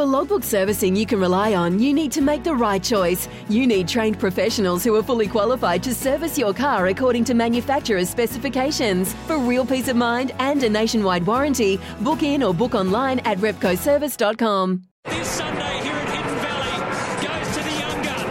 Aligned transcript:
For 0.00 0.06
logbook 0.06 0.44
servicing 0.44 0.96
you 0.96 1.04
can 1.04 1.20
rely 1.20 1.52
on, 1.52 1.78
you 1.78 1.92
need 1.92 2.10
to 2.12 2.22
make 2.22 2.42
the 2.42 2.54
right 2.54 2.82
choice. 2.82 3.28
You 3.50 3.66
need 3.66 3.86
trained 3.86 4.18
professionals 4.18 4.82
who 4.82 4.94
are 4.96 5.02
fully 5.02 5.28
qualified 5.28 5.82
to 5.82 5.94
service 5.94 6.38
your 6.38 6.54
car 6.54 6.86
according 6.86 7.24
to 7.24 7.34
manufacturer's 7.34 8.08
specifications. 8.08 9.12
For 9.26 9.36
real 9.36 9.66
peace 9.66 9.88
of 9.88 9.96
mind 9.96 10.32
and 10.38 10.62
a 10.62 10.70
nationwide 10.70 11.26
warranty, 11.26 11.78
book 12.00 12.22
in 12.22 12.42
or 12.42 12.54
book 12.54 12.74
online 12.74 13.18
at 13.26 13.36
repcoservice.com. 13.40 14.84
This 15.04 15.28
Sunday 15.28 15.82
here 15.82 15.92
at 15.92 16.08
Hidden 16.08 16.38
Valley 16.46 16.80
goes 17.20 17.48
to 17.58 17.62
the 17.62 17.74
young 17.78 18.02
gun. 18.02 18.24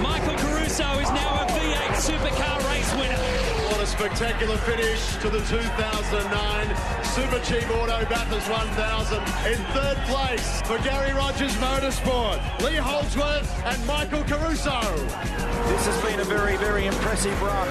Michael 0.00 0.36
Caruso 0.36 0.86
is 1.00 1.10
now 1.10 1.42
a 1.42 1.46
V8 1.50 1.96
supercar 2.06 2.56
race 2.70 2.94
winner. 2.94 3.18
What 3.66 3.80
a 3.80 3.86
spectacular 3.86 4.58
finish 4.58 5.16
to 5.16 5.28
the 5.28 5.40
2009 5.40 7.01
Supercheap 7.12 7.68
Auto 7.76 8.08
Bathurst 8.08 8.48
1000. 8.48 9.18
In 9.52 9.58
third 9.76 9.98
place 10.08 10.62
for 10.62 10.78
Gary 10.78 11.12
Rogers 11.12 11.52
Motorsport, 11.56 12.40
Lee 12.62 12.76
Holdsworth 12.76 13.52
and 13.66 13.86
Michael 13.86 14.24
Caruso. 14.24 14.80
This 15.68 15.84
has 15.84 16.02
been 16.02 16.20
a 16.20 16.24
very, 16.24 16.56
very 16.56 16.86
impressive 16.86 17.36
run 17.42 17.68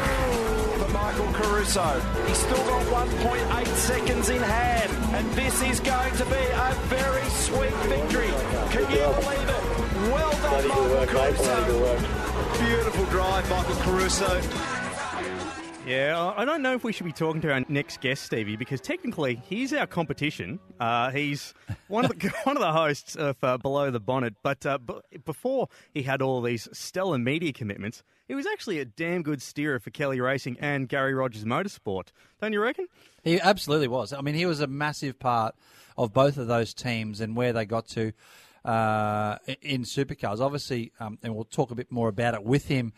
for 0.77 0.88
Michael 0.89 1.25
Caruso. 1.33 1.99
He's 2.27 2.38
still 2.38 2.63
got 2.67 2.85
1.8 3.07 3.66
seconds 3.77 4.30
in 4.30 4.43
hand, 4.43 4.91
and 5.16 5.27
this 5.31 5.59
is 5.63 5.80
going 5.80 6.16
to 6.17 6.25
be 6.25 6.45
a 6.53 6.73
very 6.85 7.27
sweet 7.30 7.73
victory. 7.89 8.30
Can 8.69 8.85
you 8.94 9.09
believe 9.25 9.49
it? 9.49 9.63
Well 10.13 10.31
done, 10.44 10.67
Michael 10.67 11.08
Caruso. 11.08 11.97
Beautiful 12.63 13.05
drive, 13.05 13.49
Michael 13.49 13.75
Caruso. 13.77 14.70
Yeah, 15.91 16.34
I 16.38 16.45
don't 16.45 16.62
know 16.62 16.73
if 16.73 16.86
we 16.86 16.94
should 16.94 17.05
be 17.05 17.12
talking 17.12 17.41
to 17.41 17.52
our 17.52 17.66
next 17.68 18.00
guest, 18.00 18.23
Stevie, 18.23 18.55
because 18.55 18.80
technically 18.80 19.36
he's 19.36 19.73
our 19.73 19.86
competition. 19.86 20.58
Uh, 20.80 21.12
he's 21.12 21.54
one 21.90 22.05
of 22.05 22.17
the 22.17 22.30
one 22.45 22.55
of 22.55 22.62
the 22.62 22.72
hosts 22.72 23.17
of 23.17 23.36
uh, 23.44 23.58
Below 23.58 23.91
the 23.91 24.00
Bonnet. 24.00 24.36
But 24.41 24.66
uh, 24.66 24.77
b- 24.77 25.02
before 25.25 25.67
he 25.94 26.03
had 26.03 26.22
all 26.22 26.42
these 26.42 26.70
stellar 26.72 27.17
media 27.17 27.52
commitments, 27.52 28.03
he 28.25 28.33
was 28.36 28.48
actually 28.48 28.80
a 28.80 28.86
damn 28.86 29.22
good 29.22 29.42
steerer 29.42 29.80
for 29.80 29.89
Kelly 29.89 30.22
Racing 30.22 30.56
and 30.61 30.88
Gary 30.88 31.14
Rogers 31.14 31.44
Motorsport. 31.44 32.14
Don't 32.39 32.53
you 32.53 32.61
reckon? 32.61 32.88
He 33.22 33.42
absolutely 33.42 33.89
was. 33.89 34.14
I 34.14 34.22
mean, 34.22 34.36
he 34.36 34.45
was 34.45 34.61
a 34.61 34.67
massive 34.67 35.20
part 35.20 35.55
of 35.98 36.14
both 36.14 36.38
of 36.38 36.48
those 36.48 36.73
teams 36.73 37.20
and 37.20 37.36
where 37.36 37.52
they 37.52 37.66
got 37.66 37.89
to 37.89 38.14
uh, 38.64 39.39
in 39.61 39.81
supercars. 39.81 40.39
Obviously, 40.39 40.94
um, 41.02 41.20
and 41.22 41.36
we'll 41.36 41.44
talk 41.44 41.70
a 41.70 41.76
bit 41.76 41.92
more 41.92 42.08
about 42.08 42.33
it 42.33 42.45
with 42.45 42.70
him. 42.70 42.94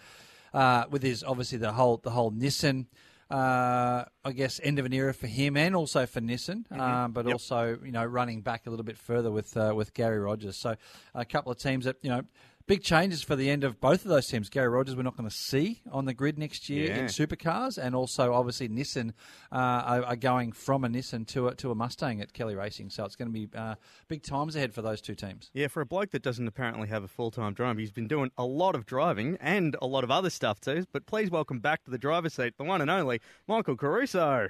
Uh, 0.54 0.86
with 0.92 1.02
his 1.02 1.24
obviously 1.24 1.58
the 1.58 1.72
whole 1.74 1.98
the 1.98 2.12
whole 2.12 2.32
Nissan, 2.32 2.86
uh, 3.32 4.06
I 4.24 4.32
guess 4.34 4.60
end 4.64 4.78
of 4.78 4.86
an 4.86 4.94
era 4.94 5.14
for 5.14 5.28
him 5.28 5.58
and 5.58 5.76
also 5.76 6.06
for 6.06 6.22
Nissan, 6.22 6.72
um, 6.80 7.12
but 7.12 7.26
Yep. 7.26 7.34
also 7.34 7.80
you 7.84 7.92
know 7.92 8.06
running 8.06 8.42
back 8.42 8.68
a 8.68 8.70
little 8.70 8.86
bit 8.86 8.98
further 8.98 9.32
with 9.32 9.58
uh, 9.58 9.74
with 9.76 9.94
Gary 9.94 10.20
Rogers. 10.20 10.56
So 10.56 10.76
a 11.16 11.26
couple 11.26 11.52
of 11.52 11.58
teams 11.58 11.86
that 11.86 11.98
you 12.02 12.10
know. 12.10 12.22
Big 12.66 12.82
changes 12.82 13.22
for 13.22 13.36
the 13.36 13.50
end 13.50 13.66
of 13.66 13.82
both 13.82 14.06
of 14.06 14.10
those 14.10 14.26
teams. 14.28 14.48
Gary 14.50 14.70
Rogers, 14.70 14.96
we're 14.96 15.02
not 15.04 15.18
going 15.18 15.30
to 15.30 15.36
see 15.36 15.82
on 15.92 16.06
the 16.06 16.14
grid 16.14 16.40
next 16.40 16.70
year 16.70 16.88
Yeah. 16.88 16.98
in 17.00 17.06
supercars, 17.08 17.78
and 17.78 17.94
also 17.94 18.34
obviously 18.34 18.70
Nissan 18.70 19.10
uh, 19.52 19.56
are, 19.56 20.04
are 20.06 20.16
going 20.16 20.54
from 20.54 20.86
a 20.86 20.88
Nissan 20.88 21.28
to 21.28 21.50
a, 21.50 21.56
to 21.56 21.72
a 21.72 21.76
Mustang 21.76 22.22
at 22.22 22.32
Kelly 22.32 22.56
Racing. 22.56 22.90
So 22.90 23.04
it's 23.04 23.18
going 23.18 23.28
to 23.28 23.34
be 23.34 23.50
uh, 23.54 23.76
big 24.08 24.24
times 24.24 24.56
ahead 24.56 24.74
for 24.74 24.82
those 24.82 25.02
two 25.02 25.14
teams. 25.14 25.52
Yeah, 25.54 25.68
for 25.68 25.82
a 25.82 25.86
bloke 25.86 26.12
that 26.12 26.22
doesn't 26.22 26.48
apparently 26.48 26.88
have 26.88 27.04
a 27.04 27.08
full 27.10 27.32
time 27.32 27.54
driver, 27.54 27.82
he's 27.82 27.92
been 27.92 28.08
doing 28.08 28.32
a 28.38 28.46
lot 28.46 28.76
of 28.76 28.86
driving 28.86 29.38
and 29.42 29.76
a 29.82 29.86
lot 29.86 30.06
of 30.06 30.12
other 30.12 30.30
stuff 30.30 30.62
too. 30.62 30.86
But 30.94 31.06
please 31.06 31.30
welcome 31.30 31.60
back 31.60 31.84
to 31.84 31.92
the 31.92 31.98
driver's 31.98 32.34
seat, 32.36 32.54
the 32.58 32.64
one 32.64 32.80
and 32.80 32.90
only 32.90 33.20
Michael 33.46 33.76
Caruso. 33.76 34.48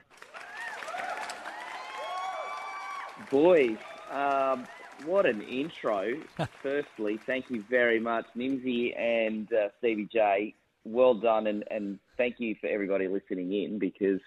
Boys, 3.31 3.77
um, 4.11 4.67
what 5.05 5.25
an 5.25 5.41
intro. 5.41 6.13
Firstly, 6.61 7.19
thank 7.25 7.49
you 7.49 7.63
very 7.69 7.99
much, 7.99 8.25
Nimsy 8.37 8.97
and 8.97 9.51
uh, 9.53 9.69
Stevie 9.79 10.07
J. 10.11 10.55
Well 10.85 11.13
done, 11.13 11.47
and, 11.47 11.63
and 11.71 11.99
thank 12.17 12.39
you 12.39 12.55
for 12.59 12.67
everybody 12.67 13.07
listening 13.07 13.53
in 13.53 13.79
because 13.79 14.19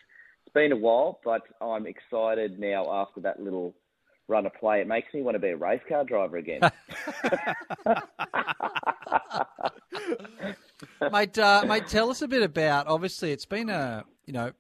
it's 0.45 0.55
been 0.55 0.73
a 0.73 0.77
while, 0.77 1.21
but 1.25 1.43
I'm 1.61 1.87
excited 1.87 2.59
now 2.59 2.91
after 2.91 3.21
that 3.21 3.41
little 3.41 3.75
run 4.29 4.47
of 4.47 4.55
play. 4.55 4.81
It 4.81 4.89
makes 4.89 5.13
me 5.13 5.23
want 5.23 5.35
to 5.35 5.39
be 5.39 5.51
a 5.51 5.57
race 5.57 5.83
car 5.89 6.05
driver 6.05 6.39
again. 6.39 6.61
mate, 11.13 11.39
uh, 11.39 11.65
mate, 11.67 11.87
tell 11.89 12.11
us 12.11 12.23
a 12.23 12.29
bit 12.29 12.43
about. 12.43 12.87
Obviously, 12.87 13.33
it's 13.33 13.47
been 13.47 13.69
a 13.69 14.05
you 14.27 14.33
know, 14.33 14.53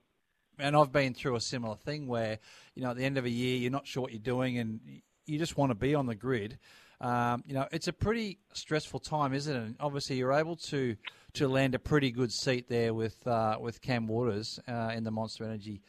and 0.59 0.77
I've 0.77 0.93
been 0.93 1.15
through 1.15 1.37
a 1.37 1.41
similar 1.41 1.77
thing 1.77 2.07
where 2.07 2.39
you 2.75 2.83
know 2.83 2.91
at 2.91 2.97
the 2.97 3.05
end 3.05 3.19
of 3.19 3.25
a 3.25 3.31
year 3.31 3.57
you're 3.59 3.71
not 3.71 3.87
sure 3.87 4.03
what 4.03 4.13
you're 4.13 4.21
doing 4.21 4.59
and 4.59 4.81
you 5.27 5.39
just 5.39 5.57
want 5.57 5.71
to 5.71 5.75
be 5.75 5.95
on 5.95 6.07
the 6.07 6.15
grid. 6.15 6.59
Um, 7.01 7.45
you 7.47 7.55
know, 7.55 7.67
it's 7.73 7.89
a 7.89 7.93
pretty 7.93 8.39
stressful 8.55 9.01
time, 9.01 9.35
isn't 9.35 9.55
it? 9.55 9.59
And 9.59 9.77
obviously, 9.81 10.17
you're 10.17 10.33
able 10.33 10.57
to 10.57 10.97
to 11.35 11.49
land 11.49 11.75
a 11.75 11.79
pretty 11.79 12.11
good 12.11 12.33
seat 12.33 12.69
there 12.69 12.95
with 12.95 13.27
uh, 13.27 13.59
with 13.61 13.83
Cam 13.83 14.07
Waters 14.07 14.59
uh, 14.67 14.93
in 14.95 15.05
the 15.05 15.11
Monster 15.11 15.45
Energy 15.45 15.83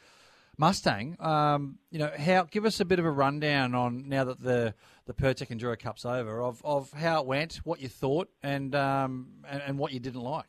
Mustang. 0.57 1.15
Um, 1.19 1.77
you 1.91 1.99
know, 1.99 2.11
how 2.17 2.43
give 2.43 2.65
us 2.65 2.79
a 2.79 2.85
bit 2.85 2.99
of 2.99 3.05
a 3.05 3.11
rundown 3.11 3.73
on 3.73 4.09
now 4.09 4.25
that 4.25 4.41
the 4.41 4.73
the 5.05 5.13
Pirtek 5.13 5.47
Enduro 5.47 5.79
Cup's 5.79 6.05
over 6.05 6.41
of, 6.41 6.61
of 6.65 6.91
how 6.91 7.21
it 7.21 7.25
went, 7.25 7.61
what 7.63 7.79
you 7.79 7.87
thought, 7.87 8.29
and 8.43 8.75
um, 8.75 9.27
and, 9.47 9.61
and 9.65 9.77
what 9.77 9.93
you 9.93 9.99
didn't 9.99 10.21
like. 10.21 10.47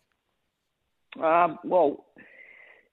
Um, 1.22 1.59
well, 1.62 2.04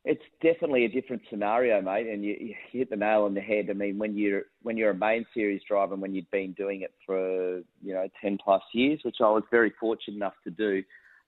it's 0.05 0.21
definitely 0.41 0.85
a 0.85 0.89
different 0.89 1.23
scenario, 1.31 1.81
mate, 1.81 2.05
and 2.07 2.23
you, 2.23 2.37
you 2.39 2.55
hit 2.71 2.91
the 2.91 2.95
nail 2.95 3.23
on 3.23 3.33
the 3.33 3.41
head. 3.41 3.67
I 3.71 3.73
mean, 3.73 3.97
when 3.97 4.15
you're 4.15 4.43
when 4.61 4.77
you're 4.77 4.91
a 4.91 4.95
main 4.95 5.25
series 5.33 5.61
driver, 5.67 5.93
and 5.93 6.01
when 6.01 6.13
you've 6.13 6.29
been 6.29 6.53
doing 6.53 6.81
it 6.81 6.93
for 7.05 7.57
you 7.81 7.93
know 7.93 8.07
ten 8.21 8.37
plus 8.43 8.61
years, 8.71 8.99
which 9.03 9.17
I 9.19 9.29
was 9.29 9.43
very 9.49 9.73
fortunate 9.79 10.15
enough 10.15 10.35
to 10.43 10.51
do, 10.51 10.83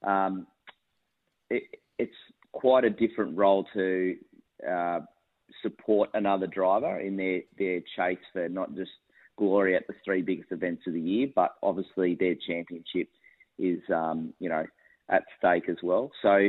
um, 0.08 0.46
it, 1.50 1.64
it's 1.98 2.14
quite 2.52 2.84
a 2.84 2.90
different 2.90 3.36
role 3.36 3.66
to 3.74 4.16
uh, 4.68 5.00
support 5.60 6.10
another 6.14 6.46
driver 6.46 7.00
in 7.00 7.16
their 7.16 7.40
their 7.58 7.80
chase 7.96 8.24
for 8.32 8.48
not 8.48 8.76
just 8.76 8.92
glory 9.36 9.74
at 9.74 9.88
the 9.88 9.94
three 10.04 10.22
biggest 10.22 10.52
events 10.52 10.82
of 10.86 10.92
the 10.92 11.00
year, 11.00 11.28
but 11.34 11.56
obviously 11.64 12.14
their 12.14 12.36
championship 12.46 13.08
is 13.58 13.80
um, 13.92 14.32
you 14.38 14.48
know 14.48 14.64
at 15.10 15.24
stake 15.36 15.68
as 15.68 15.78
well. 15.82 16.12
So 16.22 16.48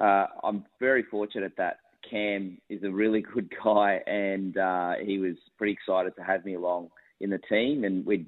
uh, 0.00 0.26
I'm 0.42 0.64
very 0.78 1.02
fortunate 1.04 1.52
that 1.58 1.78
Cam 2.08 2.58
is 2.68 2.82
a 2.82 2.90
really 2.90 3.20
good 3.20 3.52
guy, 3.64 4.00
and 4.06 4.56
uh, 4.56 4.94
he 5.04 5.18
was 5.18 5.36
pretty 5.58 5.72
excited 5.72 6.14
to 6.16 6.22
have 6.22 6.44
me 6.44 6.54
along 6.54 6.88
in 7.20 7.30
the 7.30 7.40
team. 7.48 7.84
And 7.84 8.04
we'd 8.04 8.26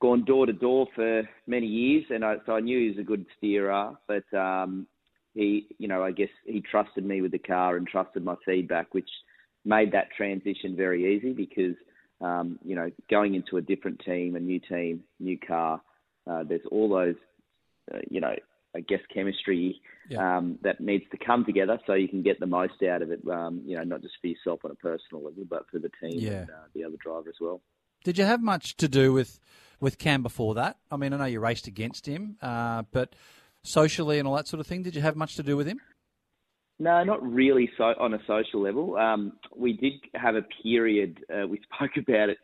gone 0.00 0.24
door 0.24 0.46
to 0.46 0.52
door 0.52 0.86
for 0.94 1.22
many 1.46 1.66
years, 1.66 2.04
and 2.10 2.24
I, 2.24 2.36
so 2.46 2.52
I 2.52 2.60
knew 2.60 2.78
he 2.78 2.88
was 2.88 2.98
a 2.98 3.08
good 3.08 3.26
steerer. 3.36 3.94
But 4.06 4.32
um, 4.36 4.86
he, 5.34 5.66
you 5.78 5.88
know, 5.88 6.02
I 6.02 6.12
guess 6.12 6.28
he 6.44 6.60
trusted 6.60 7.04
me 7.04 7.22
with 7.22 7.32
the 7.32 7.38
car 7.38 7.76
and 7.76 7.86
trusted 7.86 8.24
my 8.24 8.36
feedback, 8.44 8.92
which 8.92 9.08
made 9.64 9.92
that 9.92 10.08
transition 10.16 10.76
very 10.76 11.16
easy 11.16 11.32
because 11.32 11.74
um, 12.20 12.58
you 12.64 12.74
know 12.74 12.90
going 13.10 13.34
into 13.34 13.56
a 13.56 13.62
different 13.62 14.00
team, 14.04 14.36
a 14.36 14.40
new 14.40 14.60
team, 14.60 15.02
new 15.20 15.38
car, 15.38 15.80
uh, 16.28 16.44
there's 16.44 16.66
all 16.70 16.88
those, 16.88 17.14
uh, 17.94 17.98
you 18.10 18.20
know, 18.20 18.34
I 18.74 18.80
guess 18.80 19.00
chemistry 19.12 19.80
Yeah. 20.08 20.38
um, 20.38 20.58
that 20.62 20.80
needs 20.80 21.04
to 21.10 21.16
come 21.18 21.44
together 21.44 21.78
so 21.86 21.94
you 21.94 22.08
can 22.08 22.22
get 22.22 22.38
the 22.40 22.46
most 22.46 22.82
out 22.82 23.02
of 23.02 23.10
it. 23.10 23.20
Um, 23.28 23.62
you 23.64 23.76
know, 23.76 23.84
not 23.84 24.02
just 24.02 24.14
for 24.20 24.26
yourself 24.26 24.60
on 24.64 24.70
a 24.70 24.74
personal 24.74 25.24
level, 25.24 25.44
but 25.48 25.64
for 25.70 25.78
the 25.78 25.90
team 26.00 26.18
Yeah. 26.20 26.40
and 26.42 26.50
uh, 26.50 26.54
the 26.74 26.84
other 26.84 26.96
driver 27.02 27.28
as 27.28 27.36
well. 27.40 27.60
Did 28.04 28.18
you 28.18 28.24
have 28.24 28.42
much 28.42 28.76
to 28.78 28.88
do 28.88 29.12
with 29.12 29.40
with 29.80 29.98
Cam 29.98 30.22
before 30.22 30.54
that? 30.54 30.76
I 30.90 30.96
mean, 30.96 31.12
I 31.12 31.16
know 31.18 31.24
you 31.24 31.40
raced 31.40 31.66
against 31.68 32.04
him, 32.06 32.36
uh, 32.42 32.82
but 32.90 33.14
socially 33.62 34.18
and 34.18 34.26
all 34.26 34.34
that 34.34 34.48
sort 34.48 34.60
of 34.60 34.66
thing, 34.66 34.82
did 34.82 34.94
you 34.96 35.02
have 35.02 35.16
much 35.16 35.36
to 35.36 35.42
do 35.42 35.56
with 35.56 35.66
him? 35.66 35.80
No, 36.80 37.02
not 37.04 37.22
really. 37.22 37.70
So 37.76 37.84
on 37.98 38.14
a 38.14 38.20
social 38.26 38.60
level, 38.60 38.96
um, 38.96 39.32
we 39.56 39.72
did 39.72 39.94
have 40.14 40.36
a 40.36 40.42
period. 40.62 41.18
Uh, 41.32 41.46
we 41.46 41.60
spoke 41.74 41.96
about 41.96 42.28
it 42.28 42.38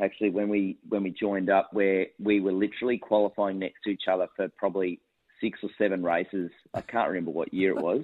actually 0.00 0.30
when 0.30 0.48
we 0.48 0.78
when 0.88 1.02
we 1.02 1.10
joined 1.10 1.50
up, 1.50 1.70
where 1.72 2.06
we 2.18 2.40
were 2.40 2.52
literally 2.52 2.98
qualifying 2.98 3.58
next 3.58 3.82
to 3.84 3.90
each 3.90 4.04
other 4.10 4.26
for 4.36 4.48
probably 4.56 5.00
six 5.40 5.58
or 5.62 5.70
seven 5.78 6.02
races. 6.02 6.50
I 6.74 6.80
can't 6.80 7.08
remember 7.08 7.30
what 7.30 7.52
year 7.52 7.70
it 7.70 7.82
was. 7.82 8.02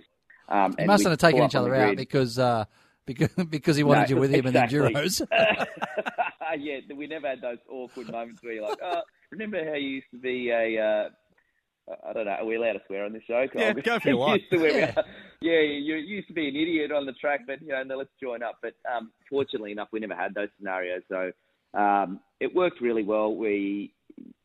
Um, 0.49 0.73
You 0.73 0.77
and 0.79 0.87
mustn't 0.87 1.11
have 1.11 1.19
taken 1.19 1.43
each 1.45 1.55
other 1.55 1.75
out 1.75 1.97
because 1.97 2.39
uh, 2.39 2.65
because 3.05 3.31
because 3.51 3.77
he 3.77 3.85
wanted 3.85 4.09
No, 4.11 4.17
you 4.17 4.21
with 4.21 4.31
him 4.31 4.47
exactly. 4.47 4.79
in 4.79 4.85
the 4.85 4.91
Enduros. 4.93 5.27
yeah, 6.59 6.79
we 6.95 7.07
never 7.07 7.29
had 7.29 7.41
those 7.41 7.59
awkward 7.69 8.11
moments 8.11 8.43
where 8.43 8.53
you're 8.55 8.69
like, 8.69 8.79
oh, 8.83 9.03
remember 9.31 9.65
how 9.65 9.75
you 9.75 9.89
used 9.89 10.11
to 10.13 10.19
be 10.19 10.51
a, 10.51 10.79
uh, 10.81 11.95
I 12.09 12.13
don't 12.13 12.25
know, 12.25 12.33
are 12.33 12.45
we 12.45 12.57
allowed 12.57 12.75
to 12.75 12.81
swear 12.87 13.05
on 13.05 13.13
this 13.13 13.23
show? 13.27 13.47
Yeah, 13.55 13.73
go 13.73 13.99
for 13.99 14.09
your 14.09 14.19
life. 14.19 14.41
Used 14.51 14.53
to 14.53 14.59
where 14.59 14.75
we 14.75 14.81
Yeah. 14.81 14.95
yeah, 15.41 15.61
you 15.61 15.95
used 15.97 16.29
to 16.29 16.35
be 16.35 16.49
an 16.49 16.57
idiot 16.57 16.91
on 16.93 17.07
the 17.07 17.13
track, 17.13 17.41
but, 17.47 17.61
you 17.63 17.69
know, 17.69 17.83
now 17.83 17.97
let's 17.97 18.11
join 18.21 18.43
up. 18.43 18.59
But 18.63 18.75
um, 18.93 19.13
fortunately 19.31 19.73
enough, 19.73 19.89
we 19.93 20.01
never 20.01 20.15
had 20.17 20.35
those 20.35 20.49
scenarios. 20.59 21.03
So 21.09 21.31
um, 21.75 22.21
it 22.41 22.55
worked 22.55 22.81
really 22.81 23.05
well. 23.05 23.35
We 23.35 23.93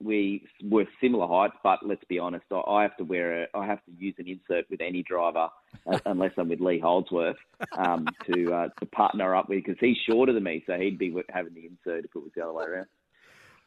we 0.04 0.48
were 0.64 0.86
similar 1.00 1.28
heights, 1.28 1.56
but 1.64 1.80
let's 1.86 2.04
be 2.06 2.20
honest, 2.20 2.46
I, 2.52 2.62
I 2.68 2.82
have 2.84 2.98
to 2.98 3.04
wear 3.04 3.44
a, 3.44 3.48
I 3.54 3.66
have 3.66 3.84
to 3.86 3.92
use 3.98 4.16
an 4.18 4.28
insert 4.28 4.70
with 4.70 4.82
any 4.82 5.04
driver, 5.04 5.50
uh, 5.88 6.00
unless 6.06 6.32
I'm 6.38 6.50
with 6.50 6.60
Lee 6.60 6.80
Holdsworth, 6.80 7.38
um, 7.78 8.08
to 8.32 8.54
uh, 8.54 8.70
to 8.80 8.86
partner 8.88 9.36
up 9.36 9.50
with 9.50 9.64
because 9.64 9.78
he's 9.80 9.98
shorter 10.10 10.34
than 10.34 10.44
me, 10.44 10.64
so 10.66 10.78
he'd 10.78 10.98
be 10.98 11.16
having 11.30 11.54
the 11.54 11.66
insert 11.66 12.06
if 12.06 12.12
it 12.16 12.20
was 12.20 12.32
the 12.36 12.44
other 12.44 12.54
way 12.54 12.66
around. 12.66 12.88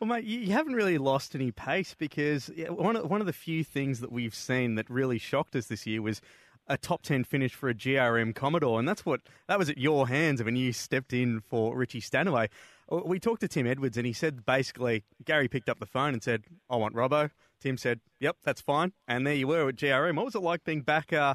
Well, 0.01 0.09
mate, 0.09 0.25
you 0.25 0.53
haven't 0.53 0.75
really 0.75 0.99
lost 0.99 1.35
any 1.35 1.53
pace 1.53 1.95
because 1.97 2.51
one 2.69 2.97
of, 2.97 3.09
one 3.09 3.21
of 3.21 3.27
the 3.27 3.33
few 3.33 3.63
things 3.63 4.01
that 4.01 4.11
we've 4.11 4.35
seen 4.35 4.75
that 4.75 4.91
really 4.91 5.19
shocked 5.19 5.55
us 5.55 5.67
this 5.67 5.87
year 5.87 6.03
was 6.03 6.21
a 6.67 6.77
top 6.77 7.03
10 7.03 7.25
finish 7.25 7.55
for 7.55 7.69
a 7.69 7.75
GRM 7.75 8.35
Commodore, 8.35 8.79
and 8.79 8.89
that's 8.89 9.05
what 9.05 9.21
that 9.49 9.59
was 9.59 9.69
at 9.69 9.79
your 9.79 10.09
hands 10.09 10.43
when 10.43 10.57
you 10.57 10.73
stepped 10.73 11.13
in 11.13 11.41
for 11.41 11.77
Richie 11.77 12.01
Stanaway. 12.01 12.49
Uh, 12.91 13.01
we 13.05 13.19
talked 13.19 13.41
to 13.41 13.49
Tim 13.49 13.67
Edwards, 13.67 13.97
and 13.97 14.07
he 14.07 14.13
said 14.13 14.45
basically 14.47 15.05
Gary 15.25 15.49
picked 15.49 15.69
up 15.69 15.79
the 15.79 15.87
phone 15.87 16.13
and 16.13 16.23
said, 16.23 16.45
"I 16.71 16.77
want 16.77 16.95
Robbo." 16.95 17.31
Tim 17.61 17.77
said, 17.77 18.01
"Yep, 18.21 18.39
that's 18.45 18.61
fine," 18.61 18.93
and 19.07 19.27
there 19.27 19.35
you 19.35 19.47
were 19.47 19.69
at 19.69 19.77
GRM. 19.77 20.17
What 20.17 20.25
was 20.25 20.35
it 20.35 20.43
like 20.43 20.65
being 20.65 20.83
back 20.83 21.13
uh, 21.13 21.35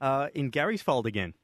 uh, 0.00 0.28
in 0.34 0.50
Gary's 0.50 0.82
fold 0.82 1.06
again? 1.06 1.34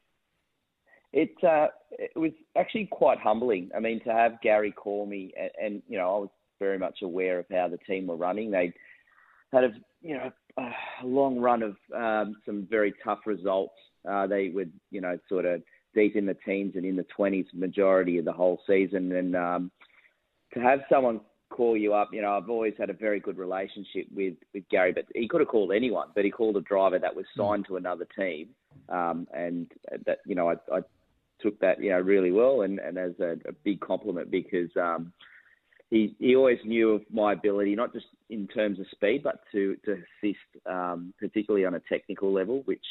It 1.12 1.32
uh, 1.42 1.68
it 1.90 2.16
was 2.16 2.32
actually 2.56 2.86
quite 2.86 3.18
humbling. 3.18 3.70
I 3.74 3.80
mean, 3.80 4.00
to 4.04 4.12
have 4.12 4.40
Gary 4.42 4.72
call 4.72 5.06
me, 5.06 5.32
and, 5.38 5.50
and 5.60 5.82
you 5.88 5.98
know, 5.98 6.16
I 6.16 6.18
was 6.20 6.30
very 6.58 6.78
much 6.78 7.02
aware 7.02 7.38
of 7.38 7.46
how 7.50 7.68
the 7.68 7.78
team 7.78 8.06
were 8.06 8.16
running. 8.16 8.50
They 8.50 8.72
had 9.52 9.64
a 9.64 9.70
you 10.02 10.16
know 10.16 10.32
a 11.03 11.06
long 11.06 11.38
run 11.38 11.62
of 11.62 11.76
um, 11.94 12.37
some 12.44 12.67
very 12.70 12.94
tough 13.05 13.20
results. 13.26 13.75
Uh, 14.08 14.26
they 14.26 14.50
would 14.50 14.73
you 14.91 15.00
know 15.00 15.19
sort 15.29 15.44
of 15.44 15.62
deep 15.97 16.14
in 16.14 16.26
the 16.26 16.37
teens 16.44 16.75
and 16.76 16.85
in 16.85 16.94
the 16.94 17.06
20s 17.19 17.47
majority 17.55 18.19
of 18.19 18.25
the 18.25 18.32
whole 18.32 18.61
season. 18.67 19.11
And 19.12 19.35
um, 19.35 19.70
to 20.55 20.61
have 20.61 20.81
someone 20.91 21.20
call 21.50 21.76
you 21.76 21.94
up, 21.94 22.11
you 22.12 22.23
know, 22.23 22.37
I've 22.37 22.50
always 22.50 22.75
had 22.79 22.91
a 22.91 22.93
very 22.93 23.19
good 23.19 23.38
relationship 23.38 24.06
with, 24.14 24.35
with 24.53 24.69
Gary, 24.69 24.93
but 24.93 25.06
he 25.14 25.26
could 25.26 25.41
have 25.41 25.49
called 25.49 25.73
anyone, 25.73 26.08
but 26.14 26.25
he 26.25 26.31
called 26.31 26.56
a 26.56 26.61
driver 26.61 26.99
that 26.99 27.17
was 27.17 27.25
hmm. 27.35 27.41
signed 27.41 27.67
to 27.69 27.76
another 27.76 28.06
team. 28.17 28.50
Um, 28.88 29.26
and 29.35 29.70
that, 30.05 30.19
you 30.26 30.35
know, 30.35 30.50
I, 30.50 30.55
I 30.73 30.81
took 31.41 31.58
that, 31.61 31.82
you 31.82 31.91
know, 31.91 32.00
really 32.00 32.31
well 32.31 32.61
and, 32.61 32.79
and 32.79 32.99
as 32.99 33.12
a, 33.19 33.32
a 33.49 33.53
big 33.64 33.81
compliment 33.81 34.31
because 34.31 34.70
um, 34.76 35.12
he, 35.90 36.16
he 36.18 36.34
always 36.34 36.58
knew 36.64 36.90
of 36.90 37.02
my 37.12 37.32
ability, 37.32 37.76
not 37.76 37.92
just 37.92 38.06
in 38.28 38.48
terms 38.48 38.80
of 38.80 38.86
speed, 38.90 39.22
but 39.22 39.40
to, 39.52 39.76
to 39.84 39.92
assist, 39.92 40.66
um, 40.66 41.14
particularly 41.18 41.64
on 41.64 41.74
a 41.74 41.80
technical 41.88 42.32
level, 42.32 42.62
which 42.64 42.84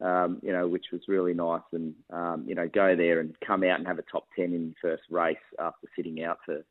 um, 0.00 0.38
you 0.42 0.52
know, 0.52 0.68
which 0.68 0.86
was 0.92 1.02
really 1.08 1.34
nice. 1.34 1.62
And 1.72 1.94
um, 2.10 2.44
you 2.46 2.54
know, 2.54 2.68
go 2.68 2.94
there 2.94 3.20
and 3.20 3.34
come 3.44 3.64
out 3.64 3.78
and 3.78 3.86
have 3.86 3.98
a 3.98 4.02
top 4.02 4.26
ten 4.36 4.52
in 4.52 4.68
the 4.68 4.74
first 4.80 5.02
race 5.10 5.36
after 5.58 5.88
sitting 5.96 6.22
out 6.22 6.38
for 6.44 6.64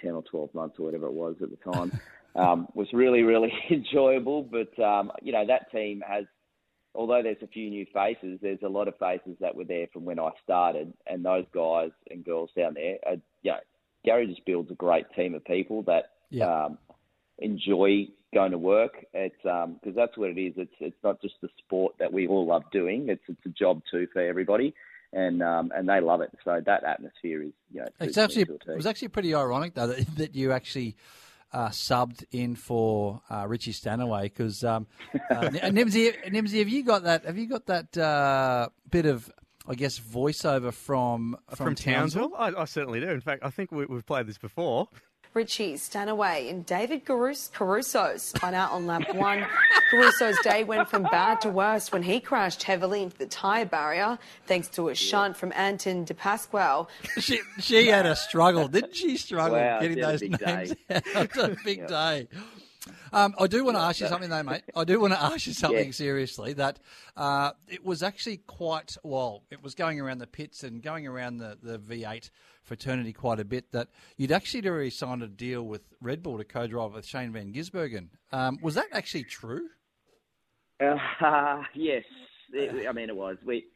ten 0.00 0.12
or 0.12 0.22
twelve 0.22 0.52
months 0.54 0.76
or 0.78 0.86
whatever 0.86 1.06
it 1.06 1.12
was 1.12 1.36
at 1.42 1.48
the 1.50 1.72
time 1.72 1.98
um, 2.34 2.68
was 2.74 2.88
really 2.92 3.22
really 3.22 3.52
enjoyable. 3.70 4.42
But 4.42 4.82
um, 4.82 5.12
you 5.22 5.32
know, 5.32 5.46
that 5.46 5.70
team 5.72 6.02
has. 6.06 6.24
Although 6.94 7.22
there's 7.22 7.42
a 7.42 7.46
few 7.46 7.68
new 7.68 7.84
faces, 7.92 8.38
there's 8.40 8.62
a 8.64 8.68
lot 8.68 8.88
of 8.88 8.96
faces 8.96 9.36
that 9.40 9.54
were 9.54 9.64
there 9.64 9.86
from 9.92 10.06
when 10.06 10.18
I 10.18 10.30
started, 10.42 10.94
and 11.06 11.22
those 11.22 11.44
guys 11.52 11.90
and 12.10 12.24
girls 12.24 12.48
down 12.56 12.72
there, 12.72 12.96
are, 13.06 13.16
you 13.42 13.50
know, 13.50 13.58
Gary 14.06 14.26
just 14.28 14.46
builds 14.46 14.70
a 14.70 14.74
great 14.74 15.04
team 15.14 15.34
of 15.34 15.44
people 15.44 15.82
that 15.82 16.12
yeah. 16.30 16.66
um, 16.66 16.78
enjoy 17.38 18.06
going 18.32 18.52
to 18.52 18.58
work. 18.58 19.04
It's 19.12 19.34
because 19.42 19.64
um, 19.64 19.94
that's 19.94 20.16
what 20.16 20.30
it 20.30 20.40
is. 20.40 20.54
It's 20.56 20.72
it's 20.80 20.96
not 21.04 21.20
just 21.20 21.34
the 21.42 21.48
sport 21.58 21.96
that 21.98 22.12
we 22.12 22.26
all 22.26 22.46
love 22.46 22.62
doing. 22.72 23.08
It's 23.08 23.22
it's 23.28 23.44
a 23.44 23.50
job 23.50 23.82
too 23.90 24.06
for 24.12 24.22
everybody, 24.22 24.74
and 25.12 25.42
um, 25.42 25.72
and 25.74 25.88
they 25.88 26.00
love 26.00 26.20
it. 26.20 26.30
So 26.44 26.62
that 26.64 26.84
atmosphere 26.84 27.42
is 27.42 27.52
you 27.72 27.80
know. 27.80 27.86
It's 28.00 28.16
actually 28.16 28.42
it 28.42 28.76
was 28.76 28.86
actually 28.86 29.08
pretty 29.08 29.34
ironic 29.34 29.74
though 29.74 29.88
that, 29.88 30.16
that 30.16 30.34
you 30.34 30.52
actually. 30.52 30.96
Uh, 31.52 31.68
subbed 31.68 32.24
in 32.32 32.56
for 32.56 33.22
uh, 33.30 33.46
Richie 33.46 33.72
Stanaway 33.72 34.24
because 34.24 34.62
um, 34.64 34.86
uh, 35.30 35.42
Nimsy, 35.70 36.12
Nimsy, 36.26 36.58
have 36.58 36.68
you 36.68 36.84
got 36.84 37.04
that? 37.04 37.24
Have 37.24 37.38
you 37.38 37.46
got 37.46 37.66
that 37.66 37.96
uh, 37.96 38.68
bit 38.90 39.06
of 39.06 39.30
I 39.68 39.74
guess 39.74 39.98
voiceover 39.98 40.72
from 40.72 41.36
from, 41.48 41.66
from 41.66 41.74
Townsville? 41.74 42.30
Townsville? 42.30 42.58
I, 42.58 42.62
I, 42.62 42.64
certainly 42.64 43.00
do. 43.00 43.08
In 43.08 43.20
fact, 43.20 43.44
I 43.44 43.50
think 43.50 43.72
we, 43.72 43.86
have 43.88 44.06
played 44.06 44.26
this 44.26 44.38
before. 44.38 44.88
Richie 45.36 45.76
Stanaway 45.76 46.48
and 46.48 46.64
David 46.64 47.04
Caruso's 47.04 48.22
spun 48.22 48.54
out 48.54 48.72
on 48.72 48.86
lap 48.86 49.14
one. 49.14 49.44
Caruso's 49.90 50.38
day 50.42 50.64
went 50.64 50.88
from 50.88 51.02
bad 51.02 51.42
to 51.42 51.50
worse 51.50 51.92
when 51.92 52.02
he 52.02 52.20
crashed 52.20 52.62
heavily 52.62 53.02
into 53.02 53.18
the 53.18 53.26
tyre 53.26 53.66
barrier 53.66 54.18
thanks 54.46 54.68
to 54.68 54.88
a 54.88 54.94
shunt 54.94 55.36
from 55.36 55.52
Anton 55.54 56.04
De 56.04 56.14
Pasquale. 56.14 56.86
She, 57.20 57.40
she 57.58 57.88
had 57.88 58.06
a 58.06 58.16
struggle, 58.16 58.66
didn't 58.66 58.96
she? 58.96 59.18
Struggle 59.18 59.58
wow, 59.58 59.80
getting 59.80 60.00
those 60.00 60.22
names 60.22 60.72
out. 60.90 61.36
a 61.36 61.56
big 61.64 61.78
yeah. 61.80 61.86
day. 61.86 62.28
Um, 63.12 63.34
I 63.38 63.46
do 63.46 63.64
want 63.64 63.76
to 63.76 63.82
ask 63.82 64.00
you 64.00 64.08
something, 64.08 64.30
though, 64.30 64.42
mate. 64.42 64.62
I 64.74 64.84
do 64.84 65.00
want 65.00 65.12
to 65.12 65.22
ask 65.22 65.46
you 65.46 65.52
something 65.54 65.86
yeah. 65.86 65.92
seriously. 65.92 66.52
That 66.52 66.78
uh, 67.16 67.52
it 67.68 67.84
was 67.84 68.02
actually 68.02 68.38
quite 68.38 68.96
well. 69.02 69.42
It 69.50 69.62
was 69.62 69.74
going 69.74 70.00
around 70.00 70.18
the 70.18 70.26
pits 70.26 70.62
and 70.62 70.82
going 70.82 71.06
around 71.06 71.38
the, 71.38 71.58
the 71.62 71.78
V8 71.78 72.30
fraternity 72.62 73.12
quite 73.12 73.40
a 73.40 73.44
bit. 73.44 73.72
That 73.72 73.88
you'd 74.16 74.32
actually 74.32 74.68
already 74.68 74.90
signed 74.90 75.22
a 75.22 75.28
deal 75.28 75.62
with 75.62 75.82
Red 76.00 76.22
Bull 76.22 76.38
to 76.38 76.44
co-drive 76.44 76.92
with 76.92 77.06
Shane 77.06 77.32
Van 77.32 77.52
Gisbergen. 77.52 78.08
Um, 78.32 78.58
was 78.62 78.74
that 78.74 78.86
actually 78.92 79.24
true? 79.24 79.68
Uh, 80.80 80.96
yes, 81.74 82.04
it, 82.52 82.86
I 82.88 82.92
mean 82.92 83.08
it 83.08 83.16
was. 83.16 83.36
We 83.44 83.66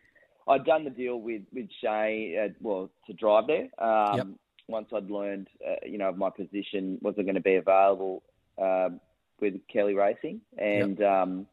I'd 0.49 0.65
done 0.65 0.85
the 0.85 0.91
deal 0.91 1.21
with 1.21 1.43
with 1.53 1.69
Shane, 1.83 2.37
uh, 2.39 2.49
well, 2.61 2.91
to 3.07 3.13
drive 3.13 3.47
there. 3.47 3.69
Um, 3.79 4.17
yep. 4.17 4.27
Once 4.69 4.89
I'd 4.95 5.11
learned, 5.11 5.49
uh, 5.67 5.75
you 5.85 5.99
know, 5.99 6.13
my 6.13 6.31
position 6.31 6.99
wasn't 7.03 7.27
going 7.27 7.35
to 7.35 7.41
be 7.41 7.57
available 7.57 8.23
um, 8.61 9.01
with 9.41 9.55
Kelly 9.73 9.95
Racing, 9.95 10.41
and 10.59 10.99
yep. 10.99 11.09
um, 11.09 11.47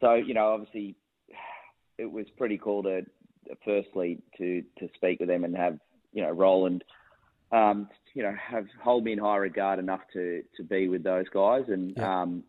so 0.00 0.14
you 0.14 0.34
know, 0.34 0.52
obviously, 0.52 0.96
it 1.98 2.10
was 2.10 2.26
pretty 2.36 2.58
cool 2.58 2.82
to, 2.84 3.02
firstly, 3.64 4.18
to 4.38 4.62
to 4.78 4.88
speak 4.94 5.20
with 5.20 5.28
them 5.28 5.44
and 5.44 5.56
have 5.56 5.78
you 6.12 6.22
know 6.22 6.30
Roland, 6.30 6.84
um, 7.52 7.88
you 8.14 8.22
know, 8.22 8.34
have 8.34 8.66
hold 8.82 9.04
me 9.04 9.12
in 9.12 9.18
high 9.18 9.36
regard 9.36 9.78
enough 9.78 10.02
to 10.12 10.42
to 10.56 10.62
be 10.62 10.88
with 10.88 11.02
those 11.02 11.28
guys, 11.32 11.64
and 11.68 11.94
yep. 11.96 12.06
um, 12.06 12.44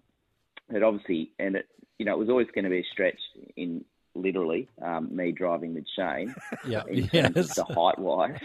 it 0.70 0.84
obviously, 0.84 1.32
and 1.40 1.56
it 1.56 1.68
you 1.98 2.06
know, 2.06 2.14
it 2.14 2.20
was 2.20 2.30
always 2.30 2.48
going 2.54 2.66
to 2.66 2.70
be 2.70 2.80
a 2.80 2.86
stretch 2.92 3.20
in 3.56 3.84
literally 4.16 4.68
um, 4.82 5.14
me 5.16 5.32
driving 5.32 5.74
with 5.74 5.86
Shane. 5.96 6.34
Yeah, 6.68 6.84
yes. 6.90 7.56
the 7.56 7.64
height 7.64 8.00
wise. 8.00 8.40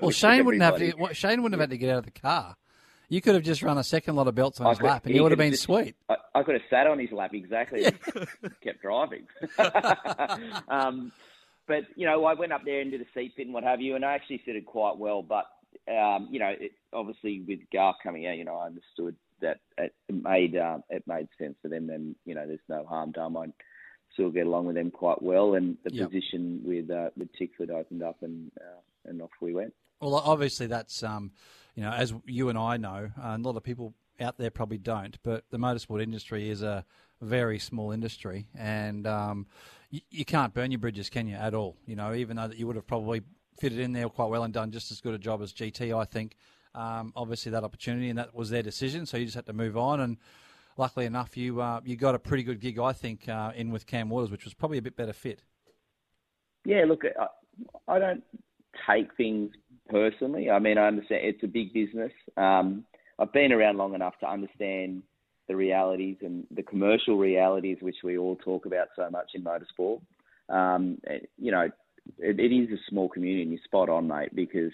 well, 0.00 0.10
Shane 0.10 0.44
wouldn't 0.44 0.62
have 0.62 0.78
to. 0.78 1.14
Shane 1.14 1.42
wouldn't 1.42 1.58
have 1.58 1.68
had 1.68 1.70
to 1.70 1.78
get 1.78 1.90
out 1.90 1.98
of 1.98 2.04
the 2.04 2.10
car. 2.10 2.56
You 3.08 3.20
could 3.20 3.34
have 3.34 3.44
just 3.44 3.62
run 3.62 3.78
a 3.78 3.84
second 3.84 4.16
lot 4.16 4.28
of 4.28 4.34
belts 4.34 4.60
on 4.60 4.68
his 4.68 4.78
could, 4.78 4.86
lap, 4.86 5.06
and 5.06 5.14
you 5.14 5.22
would 5.22 5.32
have 5.32 5.38
been 5.38 5.52
just, 5.52 5.64
sweet. 5.64 5.94
I, 6.08 6.16
I, 6.34 6.42
could 6.42 6.54
have 6.54 6.62
sat 6.70 6.86
on 6.86 6.98
his 6.98 7.12
lap 7.12 7.34
exactly, 7.34 7.82
yeah. 7.82 7.90
kept 8.62 8.82
driving. 8.82 9.26
um, 10.68 11.12
but 11.66 11.84
you 11.96 12.06
know, 12.06 12.24
I 12.24 12.34
went 12.34 12.52
up 12.52 12.62
there 12.64 12.80
and 12.80 12.90
did 12.90 13.00
a 13.00 13.06
seat 13.14 13.32
fit 13.36 13.46
and 13.46 13.54
what 13.54 13.64
have 13.64 13.80
you, 13.80 13.94
and 13.96 14.04
I 14.04 14.14
actually 14.14 14.42
fitted 14.44 14.66
quite 14.66 14.96
well. 14.96 15.22
But 15.22 15.46
um, 15.90 16.28
you 16.30 16.38
know, 16.38 16.52
it, 16.58 16.72
obviously 16.92 17.42
with 17.46 17.60
Garth 17.72 17.96
coming 18.02 18.26
out, 18.26 18.36
you 18.36 18.44
know, 18.44 18.56
I 18.56 18.66
understood 18.66 19.16
that 19.40 19.58
it 19.78 19.92
made 20.10 20.56
uh, 20.56 20.78
it 20.90 21.04
made 21.06 21.28
sense 21.38 21.56
for 21.62 21.68
them. 21.68 21.90
And 21.90 22.14
you 22.24 22.34
know, 22.34 22.46
there's 22.46 22.60
no 22.68 22.84
harm 22.84 23.12
done. 23.12 23.36
I 23.36 23.46
still 24.12 24.30
get 24.30 24.46
along 24.46 24.66
with 24.66 24.76
them 24.76 24.90
quite 24.90 25.22
well, 25.22 25.54
and 25.54 25.76
the 25.84 25.92
yep. 25.92 26.08
position 26.08 26.62
with 26.64 26.90
uh, 26.90 27.10
with 27.16 27.28
Tickford 27.38 27.70
opened 27.70 28.02
up, 28.02 28.16
and 28.22 28.50
uh, 28.60 28.80
and 29.06 29.22
off 29.22 29.30
we 29.40 29.54
went. 29.54 29.74
Well, 30.00 30.14
obviously 30.16 30.66
that's 30.66 31.02
um, 31.02 31.32
you 31.74 31.82
know, 31.82 31.90
as 31.90 32.14
you 32.26 32.48
and 32.48 32.58
I 32.58 32.76
know, 32.76 33.10
uh, 33.20 33.36
a 33.36 33.38
lot 33.38 33.56
of 33.56 33.62
people 33.62 33.94
out 34.20 34.38
there 34.38 34.50
probably 34.50 34.78
don't, 34.78 35.18
but 35.22 35.44
the 35.50 35.58
motorsport 35.58 36.02
industry 36.02 36.48
is 36.48 36.62
a 36.62 36.84
very 37.20 37.58
small 37.58 37.90
industry, 37.90 38.46
and 38.56 39.06
um, 39.06 39.46
you, 39.90 40.00
you, 40.10 40.24
can't 40.24 40.54
burn 40.54 40.70
your 40.70 40.78
bridges, 40.78 41.10
can 41.10 41.26
you, 41.26 41.36
at 41.36 41.54
all? 41.54 41.76
You 41.86 41.96
know, 41.96 42.14
even 42.14 42.36
though 42.36 42.48
that 42.48 42.58
you 42.58 42.66
would 42.66 42.76
have 42.76 42.86
probably 42.86 43.22
fitted 43.58 43.78
in 43.78 43.92
there 43.92 44.08
quite 44.08 44.30
well 44.30 44.44
and 44.44 44.52
done 44.52 44.70
just 44.70 44.90
as 44.90 45.00
good 45.00 45.14
a 45.14 45.18
job 45.18 45.42
as 45.42 45.52
GT, 45.52 45.96
I 45.96 46.04
think. 46.04 46.36
Um, 46.74 47.12
obviously, 47.14 47.52
that 47.52 47.62
opportunity 47.62 48.08
and 48.08 48.18
that 48.18 48.34
was 48.34 48.50
their 48.50 48.62
decision, 48.62 49.06
so 49.06 49.16
you 49.16 49.24
just 49.24 49.36
had 49.36 49.46
to 49.46 49.52
move 49.52 49.76
on. 49.76 50.00
And 50.00 50.16
luckily 50.76 51.06
enough, 51.06 51.36
you 51.36 51.60
uh, 51.60 51.80
you 51.84 51.96
got 51.96 52.14
a 52.14 52.18
pretty 52.18 52.42
good 52.42 52.60
gig, 52.60 52.78
I 52.78 52.92
think, 52.92 53.28
uh, 53.28 53.52
in 53.54 53.70
with 53.70 53.86
Cam 53.86 54.08
Waters, 54.08 54.30
which 54.30 54.44
was 54.44 54.54
probably 54.54 54.78
a 54.78 54.82
bit 54.82 54.96
better 54.96 55.12
fit. 55.12 55.42
Yeah, 56.64 56.84
look, 56.86 57.02
I, 57.04 57.26
I 57.86 57.98
don't 57.98 58.24
take 58.88 59.14
things 59.16 59.52
personally. 59.88 60.50
I 60.50 60.58
mean, 60.58 60.78
I 60.78 60.86
understand 60.86 61.22
it's 61.24 61.42
a 61.42 61.48
big 61.48 61.72
business. 61.72 62.12
Um, 62.36 62.84
I've 63.18 63.32
been 63.32 63.52
around 63.52 63.78
long 63.78 63.94
enough 63.94 64.18
to 64.20 64.28
understand 64.28 65.02
the 65.46 65.56
realities 65.56 66.16
and 66.22 66.46
the 66.50 66.62
commercial 66.62 67.18
realities 67.18 67.78
which 67.80 67.96
we 68.02 68.16
all 68.16 68.36
talk 68.36 68.66
about 68.66 68.88
so 68.96 69.08
much 69.10 69.32
in 69.34 69.44
motorsport. 69.44 70.00
Um, 70.48 70.98
you 71.38 71.52
know, 71.52 71.68
it, 72.18 72.40
it 72.40 72.52
is 72.52 72.70
a 72.70 72.80
small 72.88 73.08
community, 73.08 73.42
and 73.42 73.52
you're 73.52 73.60
spot 73.64 73.88
on, 73.88 74.08
mate, 74.08 74.34
because 74.34 74.72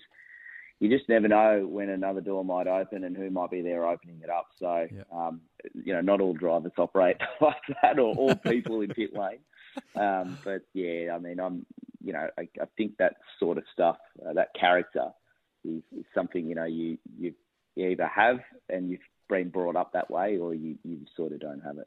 you 0.78 0.88
just 0.88 1.08
never 1.08 1.28
know 1.28 1.66
when 1.68 1.90
another 1.90 2.20
door 2.20 2.44
might 2.44 2.66
open 2.66 3.04
and 3.04 3.16
who 3.16 3.30
might 3.30 3.50
be 3.50 3.62
there 3.62 3.86
opening 3.86 4.20
it 4.22 4.30
up. 4.30 4.46
So, 4.58 4.86
yeah. 4.90 5.02
um, 5.12 5.42
you 5.74 5.92
know, 5.92 6.00
not 6.00 6.20
all 6.20 6.32
drivers 6.32 6.72
operate 6.78 7.16
like 7.40 7.62
that, 7.82 7.98
or 7.98 8.14
all 8.14 8.34
people 8.34 8.80
in 8.80 8.88
pit 8.88 9.14
lane. 9.14 9.38
Um, 9.94 10.36
but 10.44 10.62
yeah, 10.74 11.14
I 11.14 11.18
mean, 11.20 11.38
I'm 11.38 11.64
you 12.02 12.12
know, 12.12 12.28
I, 12.38 12.42
I 12.60 12.64
think 12.76 12.96
that 12.98 13.16
sort 13.38 13.58
of 13.58 13.64
stuff, 13.72 13.96
uh, 14.26 14.32
that 14.34 14.54
character, 14.58 15.08
is, 15.64 15.82
is, 15.96 16.04
something 16.14 16.46
you 16.46 16.54
know 16.54 16.64
you 16.64 16.96
you 17.18 17.34
either 17.76 18.06
have 18.06 18.40
and 18.68 18.90
you've 18.90 19.00
been 19.28 19.50
brought 19.50 19.76
up 19.76 19.92
that 19.92 20.10
way, 20.10 20.38
or 20.38 20.54
you, 20.54 20.76
you 20.84 20.98
sort 21.16 21.32
of 21.32 21.40
don't 21.40 21.60
have 21.60 21.78
it. 21.78 21.86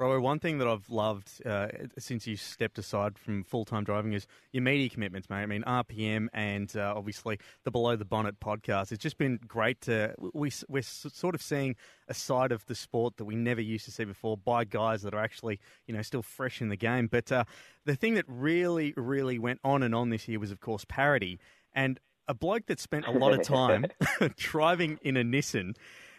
Robo, 0.00 0.18
one 0.18 0.38
thing 0.38 0.56
that 0.58 0.66
I've 0.66 0.88
loved 0.88 1.46
uh, 1.46 1.68
since 1.98 2.26
you 2.26 2.34
stepped 2.34 2.78
aside 2.78 3.18
from 3.18 3.44
full 3.44 3.66
time 3.66 3.84
driving 3.84 4.14
is 4.14 4.26
your 4.50 4.62
media 4.62 4.88
commitments, 4.88 5.28
mate. 5.28 5.42
I 5.42 5.46
mean, 5.46 5.62
RPM 5.62 6.28
and 6.32 6.74
uh, 6.74 6.94
obviously 6.96 7.38
the 7.64 7.70
Below 7.70 7.96
the 7.96 8.06
Bonnet 8.06 8.40
podcast. 8.40 8.92
It's 8.92 9.02
just 9.02 9.18
been 9.18 9.38
great 9.46 9.82
to 9.82 10.14
we 10.32 10.50
we're 10.70 10.82
sort 10.82 11.34
of 11.34 11.42
seeing 11.42 11.76
a 12.08 12.14
side 12.14 12.50
of 12.50 12.64
the 12.64 12.74
sport 12.74 13.18
that 13.18 13.26
we 13.26 13.36
never 13.36 13.60
used 13.60 13.84
to 13.84 13.90
see 13.90 14.04
before 14.04 14.38
by 14.38 14.64
guys 14.64 15.02
that 15.02 15.12
are 15.12 15.22
actually 15.22 15.60
you 15.86 15.94
know 15.94 16.00
still 16.00 16.22
fresh 16.22 16.62
in 16.62 16.70
the 16.70 16.76
game. 16.76 17.06
But 17.06 17.30
uh, 17.30 17.44
the 17.84 17.94
thing 17.94 18.14
that 18.14 18.24
really 18.26 18.94
really 18.96 19.38
went 19.38 19.60
on 19.62 19.82
and 19.82 19.94
on 19.94 20.08
this 20.08 20.26
year 20.26 20.38
was 20.38 20.50
of 20.50 20.60
course 20.60 20.86
parity. 20.88 21.38
and 21.74 22.00
a 22.26 22.32
bloke 22.34 22.66
that 22.66 22.78
spent 22.78 23.06
a 23.06 23.10
lot 23.10 23.34
of 23.34 23.42
time 23.42 23.84
driving 24.36 24.98
in 25.02 25.16
a 25.16 25.24
Nissan 25.24 25.74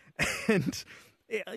and 0.47 0.83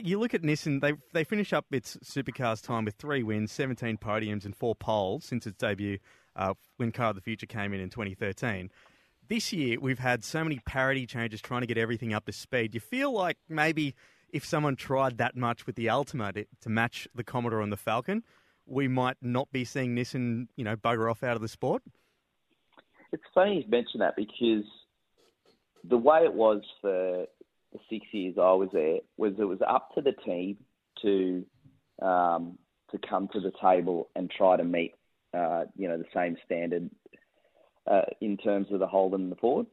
you 0.03 0.19
look 0.19 0.35
at 0.35 0.43
Nissan, 0.43 0.81
they 0.81 0.93
they 1.13 1.25
finish 1.25 1.53
up 1.53 1.67
its 1.73 1.97
supercars 1.99 2.63
time 2.63 2.85
with 2.85 2.95
three 2.95 3.23
wins, 3.23 3.53
17 3.53 3.99
podiums, 3.99 4.45
and 4.45 4.55
four 4.55 4.75
poles 4.75 5.25
since 5.25 5.47
its 5.47 5.57
debut 5.57 5.99
uh, 6.37 6.55
when 6.77 6.93
Car 6.93 7.11
of 7.11 7.17
the 7.17 7.21
Future 7.21 7.47
came 7.47 7.73
in 7.73 7.81
in 7.81 7.91
2013. 7.91 8.71
This 9.29 9.53
year, 9.53 9.79
we've 9.81 9.99
had 9.99 10.23
so 10.23 10.45
many 10.45 10.61
parity 10.67 11.07
changes 11.07 11.41
trying 11.41 11.63
to 11.63 11.67
get 11.67 11.79
everything 11.79 12.13
up 12.13 12.27
to 12.27 12.33
speed. 12.33 12.75
You 12.75 12.81
feel 12.81 13.13
like 13.13 13.39
maybe 13.49 13.95
if 14.31 14.45
someone 14.45 14.77
tried 14.77 15.19
that 15.19 15.37
much 15.37 15.67
with 15.67 15.77
the 15.77 15.87
Altima 15.87 16.33
to, 16.35 16.47
to 16.61 16.69
match 16.69 17.09
the 17.15 17.25
Commodore 17.25 17.63
and 17.63 17.73
the 17.73 17.77
Falcon, 17.77 18.23
we 18.67 18.89
might 18.89 19.17
not 19.23 19.51
be 19.51 19.65
seeing 19.65 19.95
Nissan, 19.95 20.49
you 20.57 20.65
know, 20.65 20.77
bugger 20.77 21.11
off 21.11 21.23
out 21.23 21.37
of 21.37 21.43
the 21.43 21.49
sport. 21.49 21.83
It's 23.13 23.23
funny 23.33 23.63
you 23.65 23.71
mention 23.71 24.01
that 24.01 24.17
because 24.17 24.65
the 25.85 25.97
way 25.97 26.21
it 26.25 26.35
was 26.35 26.63
for 26.81 27.27
the 27.75 27.81
six 27.91 28.07
years 28.13 28.37
I 28.39 28.53
was 28.53 28.71
there 28.73 28.99
was 29.19 29.35
it 29.39 29.45
was 29.45 29.59
up 29.69 29.95
to 29.95 30.01
the 30.01 30.13
team 30.13 30.57
to 31.03 31.45
um, 32.01 32.59
to 32.93 32.99
come 33.09 33.29
to 33.33 33.41
the 33.41 33.53
table 33.61 34.09
and 34.17 34.31
try 34.31 34.57
to 34.57 34.65
meet 34.65 34.95
uh, 35.35 35.65
you 35.77 35.89
know 35.89 35.99
the 35.99 36.05
same 36.15 36.37
standard 36.47 36.89
uh, 37.91 38.03
in 38.21 38.37
terms 38.39 38.69
of 38.71 38.79
the 38.79 38.87
Holden 38.87 39.23
and 39.23 39.33
the 39.33 39.37
Ford 39.37 39.67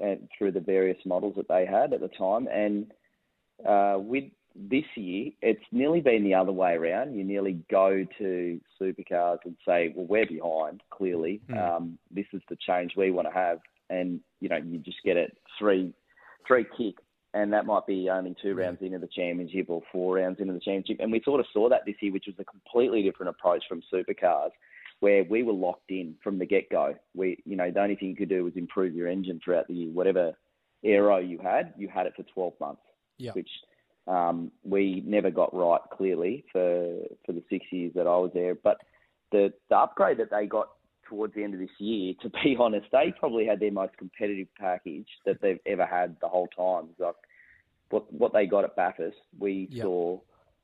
and 0.00 0.28
through 0.36 0.52
the 0.52 0.60
various 0.60 0.98
models 1.06 1.34
that 1.36 1.48
they 1.48 1.64
had 1.64 1.92
at 1.92 2.00
the 2.00 2.08
time 2.08 2.48
and 2.52 2.92
uh, 3.66 3.98
with 3.98 4.24
this 4.56 4.84
year, 4.96 5.30
it's 5.42 5.62
nearly 5.70 6.00
been 6.00 6.24
the 6.24 6.34
other 6.34 6.50
way 6.50 6.72
around. 6.72 7.14
You 7.14 7.22
nearly 7.22 7.60
go 7.70 8.04
to 8.18 8.60
supercars 8.80 9.38
and 9.44 9.56
say, 9.66 9.92
"Well, 9.94 10.06
we're 10.06 10.26
behind. 10.26 10.82
Clearly, 10.90 11.40
mm. 11.48 11.56
um, 11.56 11.98
this 12.10 12.26
is 12.32 12.42
the 12.48 12.56
change 12.56 12.94
we 12.96 13.12
want 13.12 13.28
to 13.28 13.34
have," 13.34 13.60
and 13.90 14.20
you 14.40 14.48
know, 14.48 14.56
you 14.56 14.78
just 14.78 14.98
get 15.04 15.16
it 15.16 15.36
three, 15.58 15.92
three 16.48 16.66
kick 16.76 16.96
and 17.32 17.52
that 17.52 17.66
might 17.66 17.86
be 17.86 18.08
only 18.10 18.34
two 18.42 18.54
rounds 18.54 18.78
into 18.80 18.98
the 18.98 19.06
championship 19.06 19.66
or 19.68 19.82
four 19.92 20.16
rounds 20.16 20.40
into 20.40 20.52
the 20.52 20.60
championship. 20.60 20.96
And 21.00 21.12
we 21.12 21.22
sort 21.24 21.40
of 21.40 21.46
saw 21.52 21.68
that 21.68 21.86
this 21.86 21.94
year, 22.00 22.12
which 22.12 22.26
was 22.26 22.34
a 22.38 22.44
completely 22.44 23.02
different 23.02 23.30
approach 23.30 23.62
from 23.68 23.82
supercars, 23.92 24.50
where 24.98 25.24
we 25.24 25.42
were 25.42 25.52
locked 25.52 25.90
in 25.90 26.14
from 26.22 26.38
the 26.38 26.46
get 26.46 26.68
go. 26.70 26.94
We, 27.14 27.38
you 27.44 27.56
know, 27.56 27.70
the 27.70 27.80
only 27.80 27.96
thing 27.96 28.08
you 28.08 28.16
could 28.16 28.28
do 28.28 28.44
was 28.44 28.54
improve 28.56 28.94
your 28.94 29.08
engine 29.08 29.40
throughout 29.42 29.68
the 29.68 29.74
year. 29.74 29.90
Whatever 29.90 30.32
aero 30.84 31.18
you 31.18 31.38
had, 31.38 31.72
you 31.76 31.88
had 31.88 32.06
it 32.06 32.14
for 32.16 32.24
12 32.34 32.54
months, 32.60 32.82
yeah. 33.18 33.32
which 33.32 33.48
um, 34.06 34.50
we 34.64 35.02
never 35.06 35.30
got 35.30 35.54
right 35.54 35.80
clearly 35.92 36.44
for 36.52 36.98
for 37.24 37.32
the 37.32 37.42
six 37.48 37.64
years 37.70 37.92
that 37.94 38.06
I 38.06 38.16
was 38.16 38.32
there. 38.34 38.54
But 38.56 38.78
the 39.30 39.52
the 39.68 39.76
upgrade 39.76 40.18
that 40.18 40.30
they 40.30 40.46
got 40.46 40.68
towards 41.10 41.34
the 41.34 41.44
end 41.44 41.52
of 41.52 41.60
this 41.60 41.68
year, 41.78 42.14
to 42.22 42.30
be 42.30 42.56
honest, 42.60 42.86
they 42.92 43.12
probably 43.18 43.44
had 43.44 43.60
their 43.60 43.72
most 43.72 43.96
competitive 43.98 44.48
package 44.58 45.08
that 45.26 45.42
they've 45.42 45.60
ever 45.66 45.84
had 45.84 46.16
the 46.22 46.28
whole 46.28 46.48
time. 46.56 46.88
Like 46.98 47.16
what 47.90 48.10
what 48.12 48.32
they 48.32 48.46
got 48.46 48.64
at 48.64 48.76
Bathurst, 48.76 49.18
we 49.38 49.68
yep. 49.70 49.84
saw, 49.84 50.20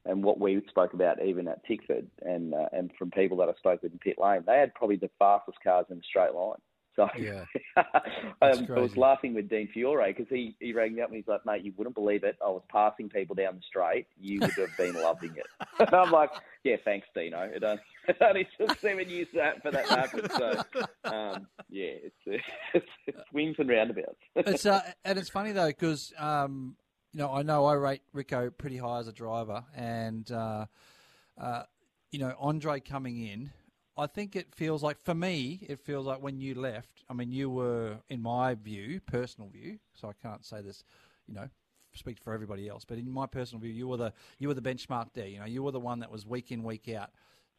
and 0.06 0.22
what 0.22 0.40
we 0.40 0.62
spoke 0.68 0.94
about 0.94 1.22
even 1.22 1.48
at 1.48 1.64
Tickford, 1.66 2.06
and 2.22 2.54
uh, 2.54 2.68
and 2.72 2.90
from 2.98 3.10
people 3.10 3.36
that 3.38 3.48
I 3.48 3.54
spoke 3.58 3.82
with 3.82 3.92
in 3.92 3.98
pit 3.98 4.16
lane, 4.18 4.44
they 4.46 4.58
had 4.58 4.74
probably 4.74 4.96
the 4.96 5.10
fastest 5.18 5.58
cars 5.62 5.86
in 5.90 5.98
the 5.98 6.02
straight 6.08 6.32
line. 6.32 6.58
So 6.96 7.08
yeah. 7.18 7.44
um, 7.76 8.66
I 8.74 8.80
was 8.80 8.96
laughing 8.96 9.34
with 9.34 9.50
Dean 9.50 9.68
Fiore 9.72 10.12
because 10.12 10.26
he, 10.30 10.56
he 10.58 10.72
rang 10.72 10.94
me 10.94 11.02
up 11.02 11.10
and 11.10 11.16
he's 11.16 11.28
like, 11.28 11.44
mate, 11.44 11.62
you 11.62 11.72
wouldn't 11.76 11.94
believe 11.94 12.24
it. 12.24 12.36
I 12.42 12.48
was 12.48 12.62
passing 12.70 13.10
people 13.10 13.36
down 13.36 13.56
the 13.56 13.62
straight. 13.68 14.06
You 14.18 14.40
would 14.40 14.52
have 14.52 14.76
been 14.78 14.94
loving 14.94 15.36
it. 15.36 15.46
and 15.78 15.94
I'm 15.94 16.10
like, 16.10 16.30
yeah, 16.66 16.76
thanks, 16.84 17.06
Dino. 17.14 17.50
It 18.08 18.16
only, 18.20 18.46
took 18.56 18.78
seven 18.78 19.08
years 19.10 19.26
for 19.32 19.72
that 19.72 19.88
happen. 19.88 20.30
So, 20.30 20.62
um, 21.04 21.48
yeah, 21.68 21.90
it's, 22.04 22.16
it's, 22.72 22.86
it's 23.06 23.18
swings 23.30 23.56
and 23.58 23.68
roundabouts. 23.68 24.14
it's, 24.36 24.64
uh, 24.64 24.80
and 25.04 25.18
it's 25.18 25.28
funny, 25.28 25.50
though, 25.50 25.66
because, 25.66 26.12
um, 26.16 26.76
you 27.12 27.18
know, 27.18 27.32
I 27.32 27.42
know 27.42 27.64
I 27.64 27.74
rate 27.74 28.02
Rico 28.12 28.50
pretty 28.50 28.76
high 28.76 29.00
as 29.00 29.08
a 29.08 29.12
driver. 29.12 29.64
And, 29.74 30.30
uh, 30.30 30.66
uh, 31.36 31.64
you 32.12 32.20
know, 32.20 32.34
Andre 32.38 32.80
coming 32.80 33.26
in– 33.26 33.50
I 33.98 34.06
think 34.06 34.36
it 34.36 34.54
feels 34.54 34.82
like, 34.82 35.02
for 35.02 35.14
me, 35.14 35.60
it 35.68 35.80
feels 35.80 36.06
like 36.06 36.20
when 36.20 36.38
you 36.38 36.54
left, 36.54 37.02
I 37.08 37.14
mean, 37.14 37.32
you 37.32 37.48
were, 37.48 37.96
in 38.10 38.20
my 38.20 38.54
view, 38.54 39.00
personal 39.00 39.48
view, 39.48 39.78
so 39.94 40.08
I 40.08 40.12
can't 40.22 40.44
say 40.44 40.60
this, 40.60 40.84
you 41.26 41.34
know, 41.34 41.48
speak 41.96 42.18
for 42.18 42.32
everybody 42.32 42.68
else, 42.68 42.84
but 42.84 42.98
in 42.98 43.10
my 43.10 43.26
personal 43.26 43.60
view, 43.60 43.72
you 43.72 43.88
were 43.88 43.96
the 43.96 44.12
you 44.38 44.48
were 44.48 44.54
the 44.54 44.62
benchmark 44.62 45.08
there. 45.14 45.26
You 45.26 45.40
know, 45.40 45.46
you 45.46 45.62
were 45.62 45.72
the 45.72 45.80
one 45.80 46.00
that 46.00 46.10
was 46.10 46.26
week 46.26 46.52
in, 46.52 46.62
week 46.62 46.88
out, 46.88 47.10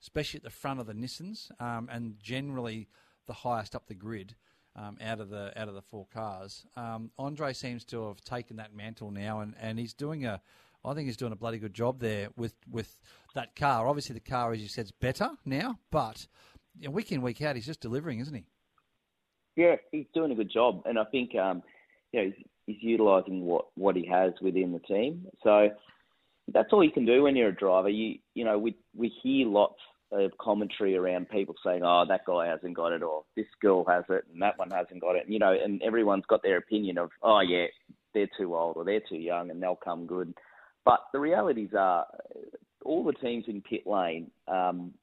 especially 0.02 0.40
at 0.40 0.44
the 0.44 0.50
front 0.50 0.80
of 0.80 0.88
the 0.88 0.94
Nissans, 0.94 1.50
um, 1.62 1.90
and 1.92 2.20
generally 2.20 2.88
the 3.26 3.34
highest 3.34 3.76
up 3.76 3.88
the 3.88 3.96
grid. 3.96 4.36
Um, 4.76 4.96
out 5.02 5.20
of 5.20 5.32
the 5.32 5.60
out 5.60 5.68
of 5.70 5.74
the 5.74 5.82
four 5.82 6.06
cars, 6.14 6.64
um, 6.76 7.10
Andre 7.18 7.52
seems 7.54 7.84
to 7.86 8.10
have 8.10 8.22
taken 8.22 8.58
that 8.58 8.76
mantle 8.76 9.10
now, 9.10 9.40
and, 9.40 9.56
and 9.60 9.80
he's 9.80 9.96
doing 9.96 10.24
a 10.24 10.40
I 10.88 10.94
think 10.94 11.08
he's 11.08 11.18
doing 11.18 11.34
a 11.34 11.36
bloody 11.36 11.58
good 11.58 11.74
job 11.74 12.00
there 12.00 12.30
with, 12.36 12.56
with 12.70 13.00
that 13.36 13.56
car. 13.56 13.88
Obviously, 13.88 14.14
the 14.14 14.20
car, 14.20 14.54
as 14.54 14.62
you 14.62 14.68
said, 14.68 14.86
is 14.86 14.92
better 14.92 15.32
now, 15.46 15.80
but 15.92 16.28
you 16.80 16.88
know, 16.88 16.92
week 16.92 17.12
in, 17.12 17.22
week 17.22 17.42
out, 17.42 17.56
he's 17.56 17.66
just 17.66 17.82
delivering, 17.82 18.20
isn't 18.20 18.34
he? 18.34 18.46
Yeah, 19.56 19.76
he's 19.92 20.06
doing 20.14 20.32
a 20.32 20.36
good 20.36 20.52
job, 20.52 20.84
and 20.86 21.00
I 21.00 21.04
think 21.06 21.36
um, 21.36 21.64
you 22.12 22.24
know 22.24 22.32
he's, 22.68 22.78
utilising 22.82 23.46
what, 23.46 23.66
what 23.76 23.96
he 23.96 24.06
has 24.06 24.34
within 24.42 24.72
the 24.72 24.80
team. 24.80 25.26
So 25.44 25.70
that's 26.54 26.72
all 26.72 26.84
you 26.84 26.92
can 26.92 27.06
do 27.06 27.24
when 27.24 27.36
you're 27.36 27.50
a 27.50 27.56
driver. 27.56 27.90
You 27.90 28.20
you 28.34 28.46
know 28.46 28.58
we 28.58 28.76
we 28.96 29.12
hear 29.22 29.48
lots 29.48 29.80
of 30.12 30.32
commentary 30.40 30.96
around 30.96 31.30
people 31.30 31.56
saying, 31.66 31.82
"Oh, 31.84 32.06
that 32.08 32.26
guy 32.26 32.48
hasn't 32.48 32.76
got 32.76 32.94
it," 32.94 33.04
or 33.04 33.24
"This 33.36 33.48
girl 33.62 33.84
has 33.86 34.06
it," 34.10 34.26
and 34.32 34.42
that 34.42 34.58
one 34.58 34.72
hasn't 34.72 35.02
got 35.02 35.16
it. 35.16 35.26
You 35.28 35.40
know, 35.40 35.52
and 35.52 35.82
everyone's 35.82 36.26
got 36.28 36.44
their 36.44 36.58
opinion 36.58 36.98
of, 36.98 37.10
"Oh, 37.22 37.42
yeah, 37.42 37.66
they're 38.14 38.30
too 38.38 38.56
old 38.56 38.78
or 38.78 38.86
they're 38.86 39.02
too 39.02 39.18
young, 39.18 39.50
and 39.52 39.62
they'll 39.62 39.76
come 39.76 40.06
good." 40.06 40.34
But 40.86 41.02
the 41.12 41.20
realities 41.20 41.72
are, 41.78 42.08
all 42.86 43.04
the 43.04 43.14
teams 43.14 43.46
in 43.48 43.62
pit 43.62 43.86
lane 43.86 44.32
um, 44.48 44.94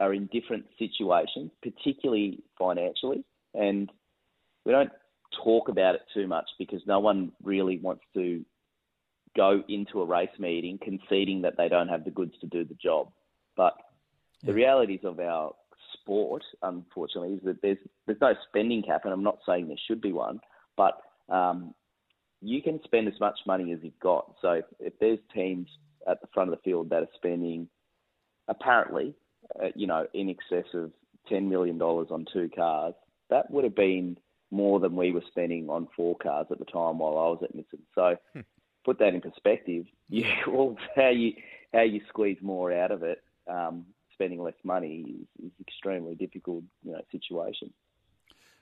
are 0.00 0.14
in 0.14 0.26
different 0.32 0.64
situations, 0.78 1.50
particularly 1.62 2.42
financially, 2.58 3.22
and 3.52 3.90
we 4.64 4.72
don't 4.72 4.90
talk 5.44 5.68
about 5.68 5.94
it 5.94 6.02
too 6.14 6.26
much 6.26 6.46
because 6.58 6.80
no 6.86 7.00
one 7.00 7.32
really 7.42 7.78
wants 7.78 8.04
to 8.14 8.44
go 9.36 9.62
into 9.68 10.00
a 10.00 10.06
race 10.06 10.28
meeting 10.38 10.78
conceding 10.82 11.42
that 11.42 11.56
they 11.56 11.68
don't 11.68 11.88
have 11.88 12.04
the 12.04 12.10
goods 12.10 12.32
to 12.40 12.46
do 12.46 12.64
the 12.64 12.74
job. 12.74 13.10
But 13.56 13.74
the 14.42 14.54
realities 14.54 15.00
of 15.04 15.20
our 15.20 15.54
sport, 15.94 16.42
unfortunately, 16.62 17.34
is 17.34 17.44
that 17.44 17.62
there's 17.62 17.78
there's 18.06 18.20
no 18.20 18.34
spending 18.48 18.82
cap, 18.82 19.02
and 19.04 19.12
I'm 19.12 19.22
not 19.22 19.38
saying 19.46 19.68
there 19.68 19.76
should 19.86 20.00
be 20.00 20.12
one, 20.12 20.40
but 20.76 21.00
um, 21.28 21.74
you 22.40 22.62
can 22.62 22.80
spend 22.84 23.08
as 23.08 23.18
much 23.20 23.38
money 23.46 23.72
as 23.72 23.78
you've 23.82 23.98
got. 24.00 24.34
So 24.40 24.52
if, 24.52 24.64
if 24.78 24.92
there's 25.00 25.18
teams 25.34 25.68
at 26.08 26.20
the 26.20 26.28
front 26.32 26.50
of 26.50 26.56
the 26.56 26.62
field 26.62 26.90
that 26.90 27.02
are 27.02 27.08
spending 27.16 27.68
apparently, 28.48 29.14
uh, 29.60 29.68
you 29.74 29.86
know, 29.86 30.06
in 30.14 30.30
excess 30.30 30.66
of 30.74 30.92
ten 31.28 31.48
million 31.48 31.78
dollars 31.78 32.08
on 32.10 32.26
two 32.32 32.48
cars, 32.54 32.94
that 33.30 33.50
would 33.50 33.64
have 33.64 33.74
been 33.74 34.16
more 34.56 34.80
than 34.80 34.96
we 34.96 35.12
were 35.12 35.22
spending 35.28 35.68
on 35.68 35.86
four 35.94 36.16
cars 36.16 36.46
at 36.50 36.58
the 36.58 36.64
time 36.64 36.98
while 36.98 37.18
I 37.18 37.28
was 37.28 37.40
at 37.42 37.54
Nissan. 37.54 37.80
So 37.94 38.16
hmm. 38.32 38.40
put 38.84 38.98
that 38.98 39.14
in 39.14 39.20
perspective. 39.20 39.84
You, 40.08 40.24
well, 40.48 40.76
how 40.96 41.10
you 41.10 41.34
how 41.72 41.82
you 41.82 42.00
squeeze 42.08 42.38
more 42.40 42.72
out 42.72 42.90
of 42.90 43.02
it, 43.02 43.22
um, 43.46 43.86
spending 44.12 44.42
less 44.42 44.54
money 44.64 45.26
is, 45.38 45.46
is 45.46 45.52
extremely 45.60 46.14
difficult, 46.14 46.64
you 46.82 46.92
know, 46.92 47.00
situation. 47.12 47.72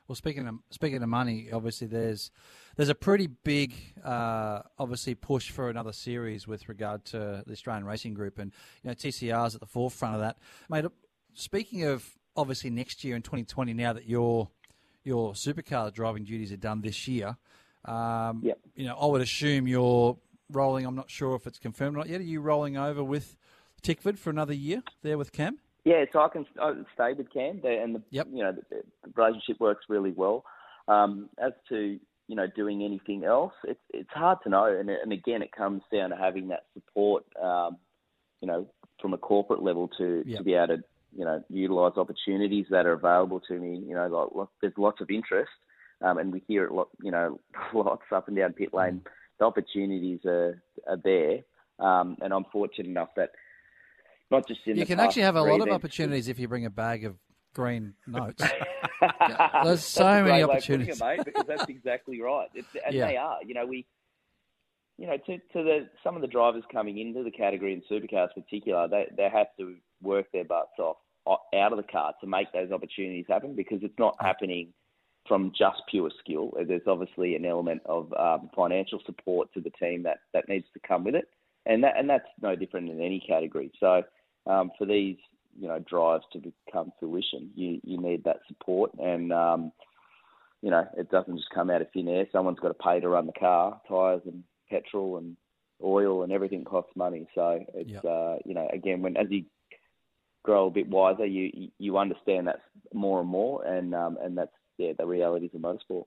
Well, 0.08 0.16
speaking 0.16 0.46
of 0.46 0.56
speaking 0.70 1.02
of 1.02 1.08
money, 1.08 1.48
obviously 1.50 1.86
there's 1.86 2.30
there's 2.76 2.90
a 2.90 2.94
pretty 2.94 3.26
big 3.26 3.74
uh, 4.04 4.60
obviously 4.78 5.14
push 5.14 5.50
for 5.50 5.70
another 5.70 5.92
series 5.92 6.46
with 6.46 6.68
regard 6.68 7.06
to 7.06 7.42
the 7.46 7.52
Australian 7.52 7.86
Racing 7.86 8.12
Group, 8.12 8.38
and 8.38 8.52
you 8.82 8.90
know 8.90 8.94
TCR's 8.94 9.54
at 9.54 9.60
the 9.60 9.66
forefront 9.66 10.16
of 10.16 10.20
that. 10.20 10.36
Mate, 10.68 10.84
speaking 11.32 11.84
of 11.84 12.06
obviously 12.36 12.68
next 12.68 13.02
year 13.02 13.16
in 13.16 13.22
2020, 13.22 13.72
now 13.72 13.94
that 13.94 14.06
your 14.06 14.50
your 15.04 15.32
supercar 15.32 15.92
driving 15.92 16.24
duties 16.24 16.52
are 16.52 16.56
done 16.56 16.80
this 16.80 17.06
year, 17.06 17.36
um, 17.84 18.40
yep. 18.42 18.58
you 18.74 18.86
know 18.86 18.96
I 18.96 19.06
would 19.06 19.22
assume 19.22 19.68
you're 19.68 20.16
rolling. 20.50 20.86
I'm 20.86 20.96
not 20.96 21.10
sure 21.10 21.34
if 21.34 21.46
it's 21.46 21.58
confirmed 21.58 21.96
or 21.96 21.98
not 21.98 22.08
yet. 22.08 22.20
Are 22.20 22.24
you 22.24 22.40
rolling 22.40 22.76
over 22.76 23.04
with 23.04 23.36
Tickford 23.82 24.18
for 24.18 24.30
another 24.30 24.54
year 24.54 24.82
there 25.02 25.18
with 25.18 25.32
Cam? 25.32 25.58
Yeah, 25.84 26.04
so 26.12 26.20
I 26.20 26.28
can 26.28 26.46
stay 26.94 27.12
with 27.12 27.30
Cam, 27.32 27.60
there, 27.62 27.82
and 27.82 27.96
the, 27.96 28.02
yep. 28.10 28.26
you 28.32 28.42
know 28.42 28.52
the, 28.52 28.62
the, 28.70 29.12
relationship 29.14 29.60
works 29.60 29.84
really 29.88 30.12
well. 30.12 30.44
Um, 30.88 31.28
as 31.38 31.52
to 31.68 31.98
you 32.28 32.36
know, 32.36 32.46
doing 32.46 32.82
anything 32.82 33.24
else? 33.24 33.52
It's 33.64 33.80
it's 33.92 34.10
hard 34.10 34.38
to 34.44 34.48
know, 34.48 34.64
and 34.64 34.88
and 34.88 35.12
again, 35.12 35.42
it 35.42 35.52
comes 35.52 35.82
down 35.92 36.10
to 36.10 36.16
having 36.16 36.48
that 36.48 36.64
support, 36.72 37.24
um, 37.42 37.76
you 38.40 38.48
know, 38.48 38.66
from 39.00 39.12
a 39.12 39.18
corporate 39.18 39.62
level 39.62 39.88
to 39.98 40.22
Yep. 40.24 40.38
to 40.38 40.44
be 40.44 40.54
able 40.54 40.78
to 40.78 40.84
you 41.16 41.24
know 41.24 41.42
utilise 41.48 41.96
opportunities 41.96 42.66
that 42.70 42.86
are 42.86 42.92
available 42.92 43.40
to 43.40 43.54
me. 43.54 43.82
You 43.86 43.94
know, 43.94 44.08
like 44.08 44.34
lo- 44.34 44.50
there's 44.60 44.72
lots 44.76 45.00
of 45.00 45.10
interest, 45.10 45.50
um, 46.02 46.18
and 46.18 46.32
we 46.32 46.42
hear 46.46 46.64
it, 46.64 46.72
lot, 46.72 46.88
you 47.02 47.10
know, 47.10 47.40
lots 47.74 48.02
up 48.12 48.28
and 48.28 48.36
down 48.36 48.52
pit 48.52 48.74
lane. 48.74 49.02
The 49.38 49.44
opportunities 49.44 50.20
are 50.24 50.62
are 50.88 50.98
there, 51.02 51.40
um, 51.78 52.16
and 52.22 52.32
I'm 52.32 52.44
fortunate 52.52 52.88
enough 52.88 53.10
that 53.16 53.30
not 54.30 54.46
just 54.48 54.60
in 54.66 54.76
You 54.76 54.86
can 54.86 55.00
actually 55.00 55.22
have 55.22 55.36
a 55.36 55.42
lot 55.42 55.60
of 55.60 55.68
opportunities 55.68 56.28
if 56.28 56.38
you 56.38 56.48
bring 56.48 56.66
a 56.66 56.70
bag 56.70 57.04
of 57.04 57.16
green 57.54 57.94
notes. 58.06 58.42
There's 59.62 59.84
so 59.84 60.22
many 60.22 60.22
great 60.22 60.32
way 60.32 60.42
of 60.42 60.48
putting 60.50 60.56
opportunities. 60.56 61.00
it, 61.00 61.04
mate, 61.04 61.24
because 61.24 61.46
that's 61.46 61.68
exactly 61.68 62.20
right. 62.20 62.48
It's, 62.54 62.68
and 62.84 62.94
Yeah. 62.94 63.06
they 63.06 63.16
are. 63.16 63.38
You 63.44 63.54
know, 63.54 63.66
we, 63.66 63.86
you 64.98 65.06
know, 65.06 65.16
to, 65.16 65.38
to 65.38 65.62
the 65.62 65.88
some 66.02 66.16
of 66.16 66.22
the 66.22 66.28
drivers 66.28 66.64
coming 66.72 66.98
into 66.98 67.22
the 67.22 67.30
category 67.30 67.72
in 67.72 67.82
supercars, 67.82 68.28
in 68.36 68.42
particular, 68.42 68.88
they 68.88 69.06
they 69.16 69.28
have 69.28 69.48
to 69.58 69.76
work 70.02 70.26
their 70.32 70.44
butts 70.44 70.78
off 70.78 70.96
out 71.26 71.72
of 71.72 71.76
the 71.76 71.90
car 71.90 72.12
to 72.20 72.26
make 72.26 72.52
those 72.52 72.70
opportunities 72.70 73.26
happen 73.28 73.54
because 73.54 73.78
it's 73.82 73.98
not 73.98 74.16
happening 74.20 74.72
from 75.26 75.52
just 75.56 75.82
pure 75.90 76.10
skill. 76.20 76.52
There's 76.66 76.86
obviously 76.86 77.34
an 77.34 77.46
element 77.46 77.82
of 77.86 78.12
um, 78.14 78.50
financial 78.54 79.00
support 79.06 79.52
to 79.54 79.60
the 79.60 79.70
team 79.70 80.02
that, 80.02 80.18
that 80.34 80.48
needs 80.48 80.66
to 80.74 80.80
come 80.86 81.04
with 81.04 81.14
it, 81.14 81.28
and 81.66 81.82
that 81.82 81.96
and 81.96 82.08
that's 82.08 82.28
no 82.42 82.54
different 82.54 82.90
in 82.90 83.00
any 83.00 83.24
category. 83.26 83.72
So 83.80 84.02
um, 84.46 84.70
for 84.76 84.86
these 84.86 85.16
you 85.58 85.68
know 85.68 85.78
drives 85.78 86.24
to 86.32 86.40
become 86.40 86.92
fruition, 87.00 87.50
you 87.54 87.80
you 87.82 88.00
need 88.00 88.24
that 88.24 88.40
support, 88.48 88.90
and 88.98 89.32
um, 89.32 89.72
you 90.60 90.70
know 90.70 90.86
it 90.96 91.10
doesn't 91.10 91.36
just 91.36 91.50
come 91.54 91.70
out 91.70 91.80
of 91.80 91.90
thin 91.92 92.08
air. 92.08 92.26
Someone's 92.30 92.60
got 92.60 92.68
to 92.68 92.74
pay 92.74 93.00
to 93.00 93.08
run 93.08 93.26
the 93.26 93.32
car, 93.32 93.80
tyres 93.88 94.22
and 94.26 94.44
petrol 94.68 95.16
and 95.16 95.36
oil 95.82 96.22
and 96.22 96.32
everything 96.32 96.64
costs 96.64 96.92
money. 96.96 97.26
So 97.34 97.64
it's 97.74 97.90
Yep. 97.90 98.04
uh, 98.04 98.36
you 98.44 98.54
know 98.54 98.68
again 98.72 99.00
when 99.00 99.16
as 99.16 99.26
you 99.30 99.44
grow 100.44 100.68
a 100.68 100.70
bit 100.70 100.88
wiser, 100.88 101.26
you 101.26 101.70
you 101.78 101.98
understand 101.98 102.46
that 102.46 102.60
more 102.92 103.20
and 103.20 103.28
more, 103.28 103.64
and 103.64 103.94
um, 103.94 104.16
and 104.22 104.38
that's 104.38 104.52
yeah 104.78 104.92
the 104.96 105.06
realities 105.06 105.50
of 105.54 105.60
motorsport. 105.60 106.04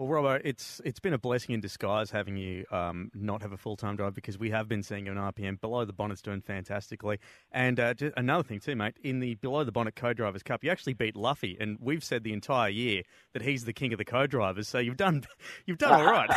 Well, 0.00 0.08
Robbo, 0.08 0.40
it's 0.42 0.80
it's 0.82 0.98
been 0.98 1.12
a 1.12 1.18
blessing 1.18 1.54
in 1.54 1.60
disguise 1.60 2.10
having 2.10 2.34
you 2.38 2.64
um, 2.70 3.10
not 3.12 3.42
have 3.42 3.52
a 3.52 3.58
full 3.58 3.76
time 3.76 3.96
drive 3.96 4.14
because 4.14 4.38
we 4.38 4.48
have 4.48 4.66
been 4.66 4.82
seeing 4.82 5.04
you 5.04 5.12
on 5.12 5.18
RPM 5.30 5.60
below 5.60 5.84
the 5.84 5.92
bonnet's 5.92 6.22
doing 6.22 6.40
fantastically. 6.40 7.18
And 7.52 7.78
uh, 7.78 7.92
just 7.92 8.14
another 8.16 8.42
thing 8.42 8.60
too, 8.60 8.74
mate, 8.76 8.94
in 9.04 9.20
the 9.20 9.34
below 9.34 9.62
the 9.62 9.72
bonnet 9.72 9.96
co-drivers 9.96 10.42
cup, 10.42 10.64
you 10.64 10.70
actually 10.70 10.94
beat 10.94 11.16
Luffy, 11.16 11.58
and 11.60 11.76
we've 11.80 12.02
said 12.02 12.24
the 12.24 12.32
entire 12.32 12.70
year 12.70 13.02
that 13.34 13.42
he's 13.42 13.66
the 13.66 13.74
king 13.74 13.92
of 13.92 13.98
the 13.98 14.06
co-drivers. 14.06 14.68
So 14.68 14.78
you've 14.78 14.96
done 14.96 15.24
you've 15.66 15.76
done 15.76 16.00
all 16.00 16.10
right. 16.10 16.30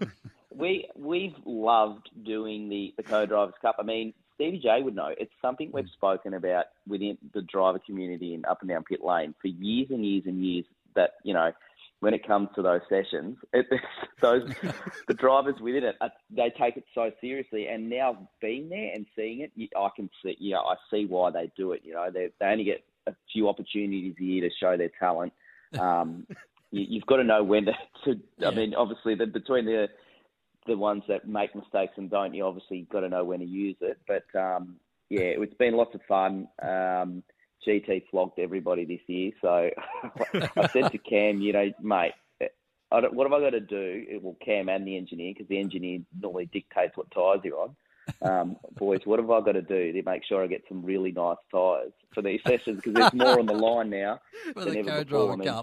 we 0.50 0.88
we've 0.96 1.36
loved 1.44 2.08
doing 2.24 2.70
the 2.70 2.94
the 2.96 3.02
co-drivers 3.02 3.56
cup. 3.60 3.76
I 3.78 3.82
mean, 3.82 4.14
Stevie 4.34 4.58
J 4.58 4.82
would 4.82 4.96
know. 4.96 5.10
It's 5.18 5.32
something 5.40 5.70
we've 5.72 5.88
spoken 5.92 6.34
about 6.34 6.66
within 6.86 7.18
the 7.34 7.42
driver 7.42 7.78
community 7.84 8.34
in 8.34 8.44
up 8.44 8.60
and 8.60 8.70
down 8.70 8.84
pit 8.84 9.00
lane 9.02 9.34
for 9.40 9.48
years 9.48 9.88
and 9.90 10.04
years 10.04 10.24
and 10.26 10.44
years. 10.44 10.64
That 10.94 11.12
you 11.24 11.32
know, 11.32 11.52
when 12.00 12.14
it 12.14 12.26
comes 12.26 12.48
to 12.56 12.62
those 12.62 12.80
sessions, 12.88 13.36
it, 13.52 13.66
those 14.20 14.42
the 15.08 15.14
drivers 15.14 15.54
within 15.60 15.84
it, 15.84 15.96
uh, 16.00 16.08
they 16.30 16.52
take 16.58 16.76
it 16.76 16.84
so 16.94 17.10
seriously. 17.20 17.68
And 17.68 17.88
now 17.88 18.28
being 18.40 18.68
there 18.68 18.92
and 18.94 19.06
seeing 19.14 19.40
it, 19.40 19.52
I 19.76 19.88
can 19.94 20.10
see, 20.22 20.36
yeah, 20.40 20.58
I 20.58 20.74
see 20.90 21.06
why 21.06 21.30
they 21.30 21.50
do 21.56 21.72
it. 21.72 21.82
You 21.84 21.94
know, 21.94 22.10
they 22.12 22.30
they 22.40 22.46
only 22.46 22.64
get 22.64 22.84
a 23.06 23.14
few 23.32 23.48
opportunities 23.48 24.14
a 24.20 24.22
year 24.22 24.48
to 24.48 24.54
show 24.60 24.76
their 24.76 24.90
talent. 24.98 25.32
Um, 25.78 26.26
you, 26.70 26.86
you've 26.88 27.06
got 27.06 27.16
to 27.16 27.24
know 27.24 27.42
when 27.44 27.66
to. 27.66 27.72
to 28.04 28.20
Yeah. 28.38 28.48
I 28.48 28.54
mean, 28.54 28.74
obviously, 28.74 29.14
the, 29.14 29.26
between 29.26 29.64
the 29.64 29.88
the 30.66 30.76
ones 30.76 31.02
that 31.08 31.28
make 31.28 31.54
mistakes 31.54 31.94
and 31.96 32.10
don't, 32.10 32.34
you 32.34 32.44
obviously 32.44 32.86
got 32.90 33.00
to 33.00 33.08
know 33.08 33.24
when 33.24 33.40
to 33.40 33.46
use 33.46 33.76
it. 33.80 33.98
But 34.06 34.24
um, 34.38 34.76
yeah, 35.08 35.34
it's 35.38 35.54
been 35.54 35.76
lots 35.76 35.94
of 35.94 36.02
fun. 36.08 36.48
Um, 36.62 37.22
GT 37.66 38.04
flogged 38.10 38.38
everybody 38.38 38.84
this 38.84 39.00
year, 39.06 39.32
so 39.40 39.70
I 40.56 40.66
said 40.68 40.90
to 40.90 40.98
Cam, 40.98 41.40
you 41.40 41.52
know, 41.52 41.72
mate, 41.80 42.12
what 42.90 43.24
have 43.24 43.32
I 43.32 43.40
got 43.40 43.50
to 43.50 43.60
do? 43.60 44.04
It 44.08 44.22
Well, 44.22 44.36
Cam 44.44 44.68
and 44.68 44.86
the 44.86 44.96
engineer, 44.96 45.32
because 45.32 45.48
the 45.48 45.58
engineer 45.58 46.00
normally 46.20 46.46
dictates 46.46 46.96
what 46.96 47.10
tyres 47.10 47.40
you're 47.44 47.60
on. 47.60 47.76
Um, 48.20 48.56
boys, 48.76 49.00
what 49.04 49.20
have 49.20 49.30
I 49.30 49.40
got 49.40 49.52
to 49.52 49.62
do 49.62 49.92
to 49.92 50.02
make 50.02 50.24
sure 50.24 50.42
I 50.42 50.48
get 50.48 50.64
some 50.68 50.84
really 50.84 51.12
nice 51.12 51.36
tyres 51.50 51.92
for 52.12 52.22
these 52.22 52.40
sessions? 52.46 52.76
Because 52.76 52.94
there's 52.94 53.12
more 53.14 53.38
on 53.38 53.46
the 53.46 53.52
line 53.52 53.90
now 53.90 54.20
For 54.54 54.64
than 54.64 54.76
ever 54.78 55.04
before. 55.04 55.32
I 55.32 55.36
mean, 55.36 55.62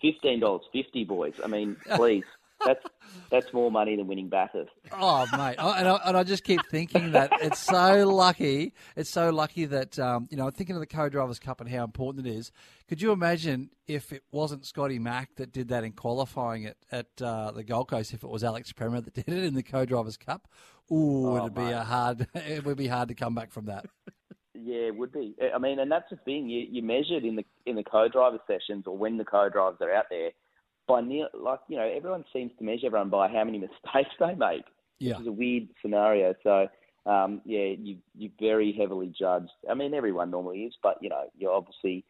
fifteen 0.00 0.40
dollars 0.40 0.62
fifty, 0.72 1.04
boys. 1.04 1.34
I 1.42 1.46
mean, 1.46 1.76
please, 1.94 2.24
that's 2.64 2.84
that's 3.30 3.52
more 3.52 3.70
money 3.70 3.96
than 3.96 4.06
winning 4.06 4.28
Bathurst. 4.28 4.70
Oh, 4.92 5.26
mate. 5.32 5.56
I, 5.58 5.78
and, 5.78 5.88
I, 5.88 6.00
and 6.06 6.16
I 6.16 6.22
just 6.24 6.44
keep 6.44 6.60
thinking 6.70 7.12
that 7.12 7.30
it's 7.40 7.58
so 7.58 8.08
lucky. 8.08 8.74
It's 8.96 9.10
so 9.10 9.30
lucky 9.30 9.64
that, 9.66 9.98
um, 9.98 10.28
you 10.30 10.36
know, 10.36 10.50
thinking 10.50 10.76
of 10.76 10.80
the 10.80 10.86
Co 10.86 11.08
Drivers 11.08 11.38
Cup 11.38 11.60
and 11.60 11.68
how 11.70 11.84
important 11.84 12.26
it 12.26 12.30
is. 12.30 12.50
Could 12.88 13.02
you 13.02 13.12
imagine 13.12 13.70
if 13.86 14.12
it 14.12 14.24
wasn't 14.32 14.64
Scotty 14.66 14.98
Mack 14.98 15.36
that 15.36 15.52
did 15.52 15.68
that 15.68 15.84
in 15.84 15.92
qualifying 15.92 16.66
at, 16.66 16.76
at 16.90 17.22
uh, 17.22 17.50
the 17.52 17.64
Gold 17.64 17.88
Coast, 17.88 18.12
if 18.14 18.24
it 18.24 18.30
was 18.30 18.42
Alex 18.42 18.72
Premat 18.72 19.04
that 19.04 19.14
did 19.26 19.28
it 19.28 19.44
in 19.44 19.54
the 19.54 19.62
Co 19.62 19.84
Drivers 19.84 20.16
Cup? 20.16 20.48
Ooh, 20.90 21.28
Oh, 21.28 21.36
it'd 21.36 21.54
be 21.54 21.62
a 21.62 21.82
hard. 21.84 22.26
It 22.34 22.64
would 22.64 22.78
be 22.78 22.86
hard 22.88 23.08
to 23.08 23.14
come 23.14 23.34
back 23.34 23.52
from 23.52 23.66
that. 23.66 23.86
Yeah, 24.54 24.86
it 24.88 24.96
would 24.96 25.12
be. 25.12 25.34
I 25.54 25.58
mean, 25.58 25.78
and 25.78 25.90
that's 25.92 26.10
the 26.10 26.16
thing. 26.16 26.48
You 26.48 26.66
you 26.68 26.82
measured 26.82 27.24
in 27.24 27.36
the 27.36 27.44
in 27.66 27.76
the 27.76 27.84
co-driver 27.84 28.38
sessions 28.46 28.84
or 28.86 28.96
when 28.96 29.16
the 29.18 29.24
co-drivers 29.24 29.78
are 29.80 29.94
out 29.94 30.06
there 30.10 30.30
by 30.88 31.00
near 31.02 31.28
like 31.38 31.60
you 31.68 31.76
know 31.76 31.84
everyone 31.88 32.24
seems 32.32 32.50
to 32.58 32.64
measure 32.64 32.86
everyone 32.86 33.10
by 33.10 33.28
how 33.28 33.44
many 33.44 33.58
mistakes 33.84 34.14
they 34.18 34.34
make. 34.34 34.64
Yeah. 34.98 35.12
Which 35.12 35.20
is 35.22 35.26
a 35.28 35.32
weird 35.32 35.68
scenario. 35.80 36.34
So 36.42 36.68
um, 37.06 37.40
yeah, 37.44 37.74
you 37.78 37.98
you 38.16 38.30
very 38.40 38.72
heavily 38.72 39.12
judged. 39.16 39.52
I 39.70 39.74
mean, 39.74 39.94
everyone 39.94 40.30
normally 40.30 40.64
is, 40.64 40.74
but 40.82 40.96
you 41.00 41.08
know 41.08 41.30
you're 41.38 41.52
obviously 41.52 42.04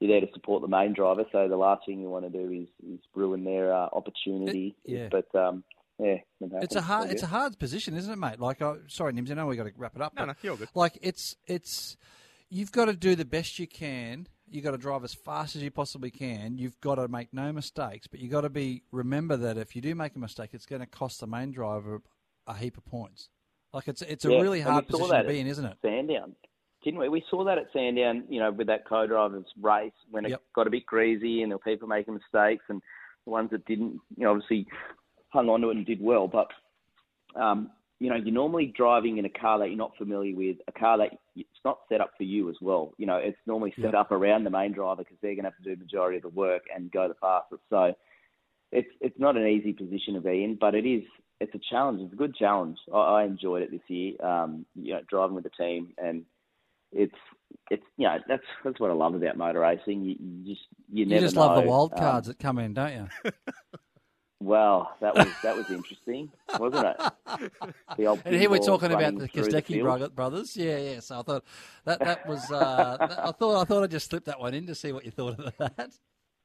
you're 0.00 0.10
there 0.10 0.26
to 0.26 0.32
support 0.34 0.60
the 0.60 0.68
main 0.68 0.92
driver. 0.92 1.24
So 1.32 1.48
the 1.48 1.56
last 1.56 1.86
thing 1.86 2.00
you 2.00 2.10
want 2.10 2.30
to 2.30 2.30
do 2.30 2.50
is 2.52 2.68
is 2.86 3.00
ruin 3.14 3.44
their 3.44 3.72
uh, 3.72 3.88
opportunity. 3.92 4.74
It- 4.84 4.92
yeah. 4.92 5.08
But 5.10 5.34
um, 5.38 5.64
yeah, 5.98 6.16
It's 6.40 6.74
a 6.74 6.82
hard. 6.82 7.10
It's 7.10 7.22
a 7.22 7.28
hard 7.28 7.56
position, 7.58 7.94
isn't 7.94 8.12
it, 8.12 8.16
mate? 8.16 8.40
Like, 8.40 8.60
oh, 8.60 8.80
sorry, 8.88 9.12
Nims, 9.12 9.30
I 9.30 9.34
know 9.34 9.46
we 9.46 9.54
got 9.54 9.64
to 9.64 9.72
wrap 9.76 9.94
it 9.94 10.02
up. 10.02 10.12
No, 10.14 10.22
but 10.22 10.26
no, 10.26 10.34
you're 10.42 10.56
good. 10.56 10.68
Like, 10.74 10.98
it's 11.02 11.36
it's 11.46 11.96
you've 12.50 12.72
got 12.72 12.86
to 12.86 12.94
do 12.94 13.14
the 13.14 13.24
best 13.24 13.60
you 13.60 13.68
can. 13.68 14.26
You 14.46 14.60
got 14.60 14.72
to 14.72 14.78
drive 14.78 15.04
as 15.04 15.14
fast 15.14 15.56
as 15.56 15.62
you 15.62 15.70
possibly 15.70 16.10
can. 16.10 16.58
You've 16.58 16.78
got 16.80 16.96
to 16.96 17.08
make 17.08 17.32
no 17.32 17.52
mistakes, 17.52 18.06
but 18.06 18.20
you've 18.20 18.30
got 18.30 18.42
to 18.42 18.50
be 18.50 18.82
remember 18.92 19.36
that 19.38 19.56
if 19.56 19.74
you 19.74 19.82
do 19.82 19.94
make 19.94 20.14
a 20.14 20.18
mistake, 20.18 20.50
it's 20.52 20.66
going 20.66 20.80
to 20.80 20.86
cost 20.86 21.20
the 21.20 21.26
main 21.26 21.50
driver 21.50 22.02
a 22.46 22.54
heap 22.54 22.76
of 22.76 22.84
points. 22.84 23.30
Like, 23.72 23.88
it's 23.88 24.02
it's 24.02 24.24
a 24.24 24.30
Yeah, 24.30 24.40
really 24.40 24.60
hard 24.60 24.86
position 24.86 25.16
to 25.16 25.24
be 25.24 25.40
in, 25.40 25.46
isn't 25.46 25.64
it? 25.64 25.76
Sandown, 25.82 26.36
didn't 26.84 27.00
we? 27.00 27.08
We 27.08 27.24
saw 27.30 27.44
that 27.44 27.58
at 27.58 27.66
Sandown, 27.72 28.24
you 28.28 28.38
know, 28.38 28.52
with 28.52 28.66
that 28.68 28.86
co-drivers 28.86 29.46
race 29.60 29.92
when 30.10 30.26
it 30.26 30.30
Yep. 30.30 30.42
got 30.54 30.66
a 30.66 30.70
bit 30.70 30.86
greasy 30.86 31.42
and 31.42 31.50
there 31.50 31.58
were 31.58 31.70
people 31.72 31.88
making 31.88 32.14
mistakes, 32.14 32.64
and 32.68 32.80
the 33.24 33.30
ones 33.30 33.50
that 33.50 33.64
didn't, 33.64 33.98
you 34.16 34.24
know, 34.24 34.32
obviously 34.32 34.66
hung 35.30 35.48
on 35.48 35.62
to 35.62 35.70
it 35.70 35.76
and 35.76 35.86
did 35.86 36.00
well. 36.02 36.28
But 36.28 36.48
um, 37.40 37.70
you 38.04 38.10
know, 38.10 38.16
you're 38.16 38.34
normally 38.34 38.66
driving 38.76 39.16
in 39.16 39.24
a 39.24 39.30
car 39.30 39.58
that 39.58 39.68
you're 39.68 39.78
not 39.78 39.96
familiar 39.96 40.36
with, 40.36 40.58
a 40.68 40.72
car 40.72 40.98
that 40.98 41.12
it's 41.34 41.48
not 41.64 41.78
set 41.88 42.02
up 42.02 42.10
for 42.18 42.24
you 42.24 42.50
as 42.50 42.56
well. 42.60 42.92
You 42.98 43.06
know, 43.06 43.16
it's 43.16 43.38
normally 43.46 43.74
set 43.80 43.94
Yep. 43.94 43.94
up 43.94 44.12
around 44.12 44.44
the 44.44 44.50
main 44.50 44.72
driver 44.72 45.02
because 45.02 45.16
they're 45.22 45.34
going 45.34 45.44
to 45.44 45.50
have 45.50 45.56
to 45.56 45.62
do 45.64 45.74
the 45.74 45.82
majority 45.82 46.18
of 46.18 46.22
the 46.22 46.28
work 46.28 46.64
and 46.74 46.92
go 46.92 47.08
the 47.08 47.14
fastest. 47.14 47.62
So 47.70 47.94
it's 48.72 48.88
it's 49.00 49.18
not 49.18 49.38
an 49.38 49.46
easy 49.46 49.72
position 49.72 50.14
to 50.14 50.20
be 50.20 50.44
in, 50.44 50.58
but 50.60 50.74
it 50.74 50.86
is 50.86 51.02
it's 51.40 51.54
a 51.54 51.60
challenge. 51.70 52.02
It's 52.02 52.12
a 52.12 52.16
good 52.16 52.36
challenge. 52.36 52.76
I, 52.92 52.98
I 52.98 53.24
enjoyed 53.24 53.62
it 53.62 53.70
this 53.70 53.80
year. 53.88 54.22
Um, 54.22 54.66
you 54.74 54.92
know, 54.92 55.00
driving 55.08 55.34
with 55.34 55.44
the 55.44 55.50
team, 55.50 55.94
and 55.96 56.24
it's 56.92 57.14
it's 57.70 57.84
you 57.96 58.06
know 58.06 58.18
that's 58.28 58.42
that's 58.64 58.80
what 58.80 58.90
I 58.90 58.94
love 58.94 59.14
about 59.14 59.38
motor 59.38 59.60
racing. 59.60 60.02
You, 60.02 60.16
you 60.20 60.54
just 60.54 60.66
you, 60.92 61.06
You 61.08 61.18
never 61.18 61.18
just 61.18 61.36
love 61.36 61.54
the 61.54 61.62
know. 61.62 61.62
wild 61.62 61.96
Um, 61.96 61.96
cards 61.96 62.26
that 62.28 62.38
come 62.38 62.58
in, 62.58 62.74
don't 62.74 62.92
you? 62.92 63.32
well, 64.44 64.96
that 65.00 65.14
was 65.14 65.28
that 65.42 65.56
was 65.56 65.70
interesting, 65.70 66.30
wasn't 66.58 66.86
it? 66.86 67.52
And 68.24 68.34
here 68.34 68.50
we're 68.50 68.58
talking 68.58 68.92
about 68.92 69.18
the 69.18 69.28
Kostecki 69.28 70.14
brothers. 70.14 70.56
Yeah, 70.56 70.78
yeah. 70.78 71.00
So 71.00 71.18
I 71.18 71.22
thought 71.22 71.44
that 71.84 71.98
that 72.00 72.28
was. 72.28 72.50
Uh, 72.50 72.96
I 73.00 73.32
thought 73.32 73.62
I 73.62 73.64
thought 73.64 73.84
I'd 73.84 73.90
just 73.90 74.10
slip 74.10 74.24
that 74.26 74.38
one 74.38 74.54
in 74.54 74.66
to 74.66 74.74
see 74.74 74.92
what 74.92 75.04
you 75.04 75.10
thought 75.10 75.38
of 75.40 75.54
that. 75.58 75.90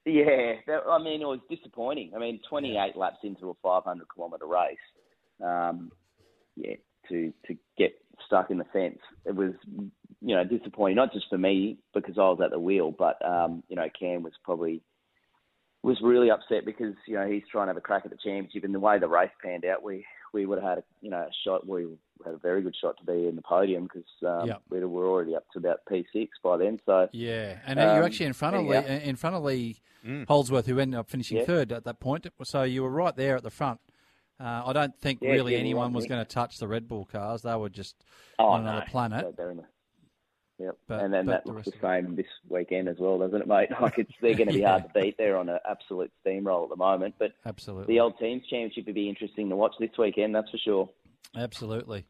Yeah, 0.06 0.54
that, 0.66 0.84
I 0.90 0.98
mean, 0.98 1.22
it 1.22 1.26
was 1.26 1.40
disappointing. 1.50 2.14
I 2.16 2.20
mean, 2.20 2.40
28 2.50 2.96
laps 2.96 3.18
into 3.24 3.50
a 3.50 3.54
500 3.62 4.08
kilometre 4.16 4.48
race, 4.48 4.78
um, 5.44 5.92
yeah, 6.56 6.76
to 7.10 7.34
to 7.48 7.58
get 7.78 7.94
stuck 8.26 8.50
in 8.50 8.58
the 8.58 8.66
fence, 8.72 9.00
it 9.26 9.36
was, 9.36 9.54
you 10.22 10.36
know, 10.36 10.44
disappointing. 10.44 10.96
Not 10.96 11.14
just 11.14 11.28
for 11.30 11.38
me 11.38 11.78
because 11.94 12.18
I 12.18 12.22
was 12.22 12.40
at 12.44 12.52
the 12.52 12.60
wheel, 12.60 12.92
but 12.92 13.24
um, 13.26 13.64
you 13.68 13.76
know, 13.76 13.88
Cam 14.00 14.24
was 14.24 14.34
probably 14.44 14.82
was 15.84 15.98
really 16.02 16.30
upset 16.30 16.66
because 16.66 16.96
you 17.08 17.16
know 17.16 17.28
he's 17.28 17.44
trying 17.52 17.66
to 17.68 17.70
have 17.70 17.78
a 17.78 17.82
crack 17.82 18.04
at 18.06 18.12
the 18.12 18.18
championship, 18.18 18.64
and 18.64 18.74
the 18.76 18.80
way 18.80 19.00
the 19.00 19.08
race 19.08 19.32
panned 19.44 19.66
out, 19.66 19.84
we 19.84 20.06
we 20.34 20.46
would 20.46 20.60
have 20.60 20.70
had 20.70 20.78
a, 20.80 20.84
you 21.02 21.10
know 21.10 21.18
a 21.20 21.30
shot. 21.46 21.66
We 21.68 21.88
had 22.26 22.34
a 22.34 22.38
very 22.38 22.62
good 22.62 22.76
shot 22.80 22.96
to 23.00 23.06
be 23.06 23.28
in 23.28 23.36
the 23.36 23.42
podium 23.42 23.84
because 23.84 24.04
um, 24.28 24.48
Yep. 24.48 24.62
we 24.70 24.86
were 24.86 25.08
already 25.08 25.36
up 25.36 25.46
to 25.54 25.60
about 25.60 25.80
P6 25.90 26.28
by 26.44 26.58
then. 26.58 26.80
So 26.86 27.08
Yeah, 27.14 27.60
and 27.66 27.80
you're 27.80 27.90
Um, 28.00 28.04
actually 28.04 28.26
in 28.26 28.34
front 28.34 28.58
of 28.58 28.64
Lee, 28.64 28.70
yeah. 28.74 28.98
in 29.00 29.16
front 29.16 29.36
of 29.38 29.44
Lee 29.44 29.78
Holdsworth, 30.28 30.66
who 30.66 30.80
ended 30.80 31.00
up 31.00 31.10
finishing 31.10 31.38
Yeah. 31.38 31.46
third 31.46 31.72
at 31.72 31.86
that 31.86 32.00
point. 32.02 32.28
So 32.44 32.64
you 32.64 32.84
were 32.84 32.90
right 32.90 33.16
there 33.16 33.38
at 33.38 33.44
the 33.44 33.50
front. 33.50 33.80
Uh, 34.40 34.64
I 34.66 34.74
don't 34.74 34.96
think 34.98 35.20
Yeah, 35.22 35.32
really 35.32 35.56
anyone 35.56 35.92
was 35.94 36.06
going 36.08 36.20
to 36.20 36.26
touch 36.30 36.58
the 36.60 36.68
Red 36.68 36.88
Bull 36.90 37.06
cars. 37.06 37.42
They 37.42 37.56
were 37.56 37.70
just 37.70 37.96
oh, 38.38 38.46
on 38.48 38.62
another 38.62 38.80
no, 38.82 38.86
planet. 38.92 39.22
they're- 39.24 39.32
they're 39.32 39.52
in 39.52 39.58
the- 39.58 39.64
Yep, 40.60 40.78
But- 40.88 41.02
and 41.04 41.14
then 41.14 41.26
that 41.28 41.46
looks 41.46 41.68
rest 41.68 41.72
the 41.82 41.88
same 41.88 42.16
this 42.16 42.26
weekend 42.50 42.90
as 42.90 42.98
well, 43.00 43.18
doesn't 43.18 43.42
it, 43.42 43.48
mate? 43.48 43.70
Like 43.82 43.98
it's 43.98 44.12
they're 44.22 44.36
going 44.36 44.48
to 44.50 44.54
be 44.54 44.60
Yeah. 44.64 44.80
hard 44.80 44.94
to 44.94 45.00
beat. 45.02 45.18
They're 45.18 45.38
on 45.38 45.48
an 45.50 45.60
absolute 45.70 46.12
steamroll 46.26 46.64
at 46.64 46.70
the 46.70 46.76
moment. 46.76 47.16
But 47.18 47.32
Absolutely, 47.46 47.94
the 47.96 48.00
old 48.02 48.20
teams 48.20 48.44
championship 48.50 48.86
would 48.86 48.96
be 48.96 49.08
interesting 49.10 49.50
to 49.50 49.56
watch 49.56 49.74
this 49.80 49.92
weekend. 49.98 50.36
That's 50.36 50.50
for 50.52 50.58
sure. 50.58 50.90
absolutely. 51.36 52.06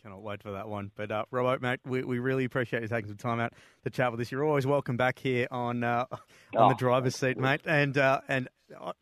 Cannot 0.00 0.22
wait 0.22 0.44
for 0.44 0.52
that 0.52 0.68
one. 0.68 0.92
But 0.94 1.10
uh, 1.10 1.24
Robbo, 1.32 1.60
mate, 1.60 1.80
we, 1.84 2.04
we 2.04 2.20
really 2.20 2.44
appreciate 2.44 2.82
you 2.82 2.88
taking 2.88 3.08
some 3.08 3.16
time 3.16 3.40
out 3.40 3.52
to 3.82 3.90
chat 3.90 4.12
with 4.12 4.20
us. 4.20 4.30
You're 4.30 4.44
always 4.44 4.64
welcome 4.64 4.96
back 4.96 5.18
here 5.18 5.48
on 5.50 5.82
uh, 5.82 6.04
on 6.56 6.68
the 6.68 6.74
Oh, 6.74 6.78
driver's 6.78 7.16
seat, 7.16 7.36
mate. 7.36 7.62
And 7.66 7.98
uh, 7.98 8.20
and 8.28 8.48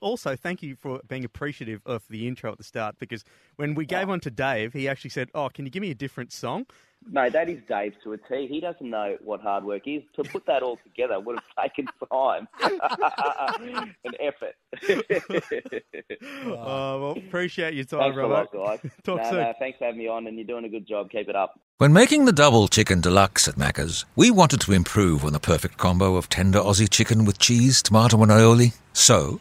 also 0.01 0.37
thank 0.37 0.62
you 0.62 0.77
for 0.77 1.01
being 1.09 1.25
appreciative 1.25 1.81
of 1.87 2.05
the 2.09 2.27
intro 2.27 2.53
at 2.53 2.59
the 2.59 2.65
start 2.65 2.97
because 2.99 3.25
when 3.57 3.75
we 3.75 3.87
gave 3.87 4.05
oh. 4.05 4.11
one 4.11 4.21
to 4.21 4.31
Dave, 4.31 4.73
he 4.73 4.89
actually 4.89 5.11
said, 5.11 5.31
"Oh, 5.35 5.49
can 5.49 5.65
you 5.65 5.71
give 5.71 5.81
me 5.81 5.91
a 5.91 5.95
different 5.95 6.33
song?" 6.33 6.67
No, 7.09 7.31
that 7.31 7.49
is 7.49 7.61
Dave 7.69 7.95
to 8.03 8.15
a 8.15 8.19
T. 8.19 8.49
He 8.49 8.61
doesn't 8.61 8.89
know 8.89 9.17
what 9.23 9.41
hard 9.41 9.65
work 9.65 9.83
is. 9.87 10.03
To 10.17 10.25
put 10.25 10.45
that 10.47 10.62
all 10.62 10.79
together 10.83 11.21
would 11.21 11.37
have 11.37 11.71
taken 11.71 11.87
time 12.11 12.49
and 14.05 14.17
effort. 14.21 14.55
Oh, 16.49 17.01
well, 17.01 17.11
appreciate 17.12 17.75
your 17.75 17.85
time, 17.85 18.01
Thanks 18.01 18.19
a 18.19 18.27
lot, 18.27 18.53
guys. 18.53 18.81
Talk 19.05 19.19
no, 19.19 19.31
soon. 19.31 19.41
no, 19.41 19.53
thanks 19.59 19.79
for 19.79 19.85
having 19.85 19.99
me 19.99 20.09
on, 20.09 20.27
and 20.27 20.37
you're 20.37 20.47
doing 20.47 20.65
a 20.65 20.69
good 20.69 20.87
job. 20.87 21.11
Keep 21.11 21.29
it 21.29 21.37
up. 21.37 21.61
When 21.79 21.93
making 21.93 22.25
the 22.25 22.33
double 22.33 22.69
chicken 22.69 23.01
deluxe 23.01 23.49
at 23.49 23.57
Macca's, 23.57 24.05
we 24.17 24.31
wanted 24.31 24.61
to 24.62 24.73
improve 24.73 25.25
on 25.25 25.33
the 25.33 25.41
perfect 25.41 25.77
combo 25.77 26.17
of 26.17 26.29
tender 26.29 26.59
Aussie 26.59 26.91
chicken 26.91 27.25
with 27.25 27.39
cheese, 27.39 27.83
tomato, 27.83 28.23
and 28.23 28.31
aioli. 28.31 28.75
So, 28.93 29.41